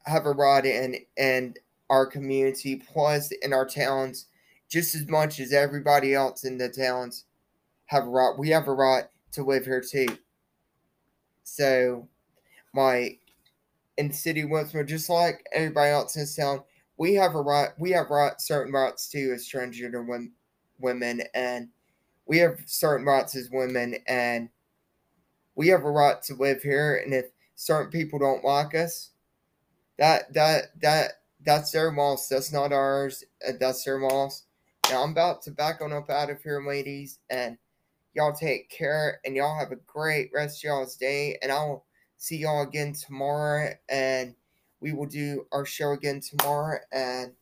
have 0.06 0.26
a 0.26 0.32
rod 0.32 0.64
in 0.64 0.96
and 1.16 1.58
our 1.90 2.06
community 2.06 2.76
plus 2.76 3.30
in 3.42 3.52
our 3.52 3.66
towns 3.66 4.26
just 4.68 4.94
as 4.94 5.08
much 5.08 5.40
as 5.40 5.52
everybody 5.52 6.14
else 6.14 6.44
in 6.44 6.58
the 6.58 6.68
towns 6.68 7.24
have 7.86 8.04
a 8.04 8.08
right. 8.08 8.34
We 8.38 8.50
have 8.50 8.68
a 8.68 8.72
right 8.72 9.04
to 9.32 9.42
live 9.42 9.64
here 9.64 9.80
too. 9.80 10.18
So 11.44 12.08
my 12.74 13.16
in 13.96 14.12
city 14.12 14.42
of 14.42 14.50
Westmore, 14.50 14.84
just 14.84 15.08
like 15.08 15.44
everybody 15.52 15.90
else 15.90 16.16
in 16.16 16.26
town, 16.42 16.62
we 16.98 17.14
have 17.14 17.34
a 17.34 17.40
right 17.40 17.70
we 17.78 17.90
have 17.90 18.10
right 18.10 18.40
certain 18.40 18.72
rights 18.72 19.08
too 19.08 19.32
as 19.34 19.48
transgender 19.48 20.06
women 20.06 20.32
women 20.78 21.22
and 21.34 21.68
we 22.26 22.38
have 22.38 22.58
certain 22.66 23.06
rights 23.06 23.34
as 23.34 23.48
women 23.50 23.96
and 24.06 24.48
we 25.54 25.68
have 25.68 25.84
a 25.84 25.90
right 25.90 26.22
to 26.22 26.34
live 26.34 26.62
here 26.62 27.02
and 27.04 27.14
if 27.14 27.26
certain 27.54 27.90
people 27.90 28.18
don't 28.18 28.44
like 28.44 28.74
us 28.74 29.10
that 29.98 30.32
that 30.32 30.66
that 30.80 31.12
that's 31.44 31.70
their 31.70 31.92
loss 31.92 32.28
That's 32.28 32.52
not 32.52 32.72
ours. 32.72 33.24
Uh, 33.46 33.52
that's 33.60 33.84
their 33.84 34.00
loss 34.00 34.44
Now 34.90 35.02
I'm 35.02 35.12
about 35.12 35.42
to 35.42 35.50
back 35.50 35.80
on 35.80 35.92
up 35.92 36.10
out 36.10 36.30
of 36.30 36.42
here, 36.42 36.62
ladies, 36.66 37.18
and 37.30 37.56
y'all 38.14 38.32
take 38.32 38.70
care 38.70 39.20
and 39.24 39.36
y'all 39.36 39.58
have 39.58 39.72
a 39.72 39.76
great 39.86 40.30
rest 40.34 40.58
of 40.58 40.68
y'all's 40.68 40.96
day. 40.96 41.38
And 41.42 41.52
I'll 41.52 41.84
see 42.16 42.38
y'all 42.38 42.62
again 42.62 42.92
tomorrow, 42.92 43.72
and 43.88 44.34
we 44.80 44.92
will 44.92 45.06
do 45.06 45.46
our 45.52 45.66
show 45.66 45.92
again 45.92 46.20
tomorrow. 46.20 46.78
And 46.92 47.32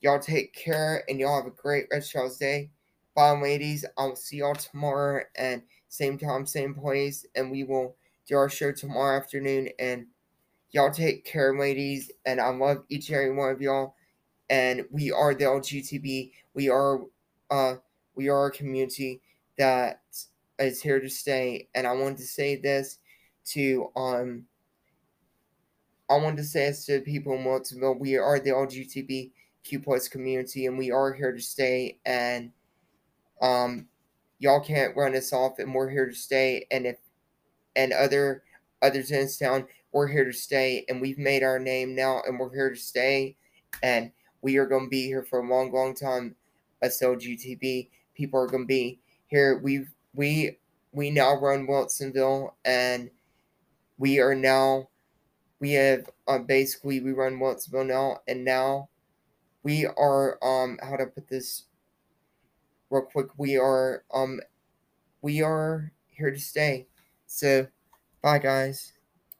y'all 0.00 0.20
take 0.20 0.52
care 0.54 1.04
and 1.08 1.18
y'all 1.18 1.42
have 1.42 1.52
a 1.52 1.54
great 1.54 1.86
of 1.92 2.12
y'all's 2.12 2.38
day. 2.38 2.70
Bye, 3.14 3.30
ladies. 3.32 3.84
I'll 3.96 4.16
see 4.16 4.38
y'all 4.38 4.54
tomorrow 4.54 5.22
and 5.36 5.62
same 5.88 6.18
time, 6.18 6.46
same 6.46 6.74
place, 6.74 7.24
and 7.34 7.50
we 7.50 7.64
will 7.64 7.96
do 8.26 8.36
our 8.36 8.50
show 8.50 8.72
tomorrow 8.72 9.16
afternoon 9.16 9.70
and 9.78 10.06
Y'all 10.76 10.90
take 10.90 11.24
care, 11.24 11.56
ladies, 11.58 12.10
and 12.26 12.40
I 12.40 12.48
love 12.48 12.84
each 12.88 13.08
and 13.08 13.16
every 13.16 13.34
one 13.34 13.50
of 13.50 13.62
y'all. 13.62 13.94
And 14.50 14.84
we 14.90 15.10
are 15.10 15.34
the 15.34 15.44
LGTB. 15.44 16.32
We 16.54 16.68
are, 16.68 17.00
uh, 17.50 17.76
we 18.14 18.28
are 18.28 18.46
a 18.46 18.50
community 18.50 19.22
that 19.56 20.02
is 20.58 20.82
here 20.82 21.00
to 21.00 21.08
stay. 21.08 21.68
And 21.74 21.86
I 21.86 21.92
wanted 21.92 22.18
to 22.18 22.26
say 22.26 22.56
this 22.56 22.98
to 23.46 23.90
um. 23.96 24.44
I 26.08 26.16
wanted 26.16 26.38
to 26.38 26.44
say 26.44 26.66
this 26.66 26.86
to 26.86 27.00
people 27.00 27.34
in 27.34 27.44
Wilsonville. 27.44 27.98
We 27.98 28.16
are 28.16 28.38
the 28.38 28.50
LGBTQ 28.50 29.84
plus 29.84 30.08
community, 30.08 30.66
and 30.66 30.78
we 30.78 30.90
are 30.90 31.12
here 31.12 31.32
to 31.32 31.40
stay. 31.40 31.98
And 32.06 32.52
um, 33.42 33.88
y'all 34.38 34.60
can't 34.60 34.96
run 34.96 35.16
us 35.16 35.32
off, 35.32 35.58
and 35.58 35.74
we're 35.74 35.90
here 35.90 36.06
to 36.06 36.14
stay. 36.14 36.66
And 36.70 36.86
if 36.86 36.96
and 37.74 37.92
other 37.92 38.42
others 38.82 39.10
in 39.10 39.20
this 39.20 39.38
town, 39.38 39.66
we're 39.96 40.06
here 40.06 40.26
to 40.26 40.32
stay 40.32 40.84
and 40.90 41.00
we've 41.00 41.16
made 41.16 41.42
our 41.42 41.58
name 41.58 41.94
now 41.94 42.20
and 42.26 42.38
we're 42.38 42.54
here 42.54 42.68
to 42.68 42.76
stay 42.76 43.34
and 43.82 44.12
we 44.42 44.58
are 44.58 44.66
going 44.66 44.84
to 44.84 44.90
be 44.90 45.06
here 45.06 45.22
for 45.22 45.38
a 45.38 45.48
long 45.48 45.72
long 45.72 45.94
time 45.94 46.36
as 46.82 47.00
LGTB 47.00 47.88
people 48.14 48.38
are 48.38 48.46
going 48.46 48.64
to 48.64 48.68
be 48.68 49.00
here 49.28 49.58
we've 49.64 49.88
we 50.14 50.58
we 50.92 51.10
now 51.10 51.34
run 51.40 51.66
Wilsonville 51.66 52.50
and 52.66 53.08
we 53.96 54.20
are 54.20 54.34
now 54.34 54.86
we 55.60 55.72
have 55.72 56.10
uh, 56.28 56.38
basically 56.38 57.00
we 57.00 57.12
run 57.12 57.38
Wilsonville 57.38 57.86
now 57.86 58.18
and 58.28 58.44
now 58.44 58.88
we 59.62 59.86
are 59.86 60.38
um 60.42 60.78
how 60.82 60.96
to 60.96 61.06
put 61.06 61.28
this 61.28 61.64
real 62.90 63.02
quick 63.02 63.28
we 63.36 63.56
are 63.56 64.04
um 64.12 64.40
we 65.22 65.42
are 65.42 65.92
here 66.06 66.30
to 66.30 66.38
stay. 66.38 66.86
So 67.26 67.68
bye 68.22 68.38
guys 68.38 68.95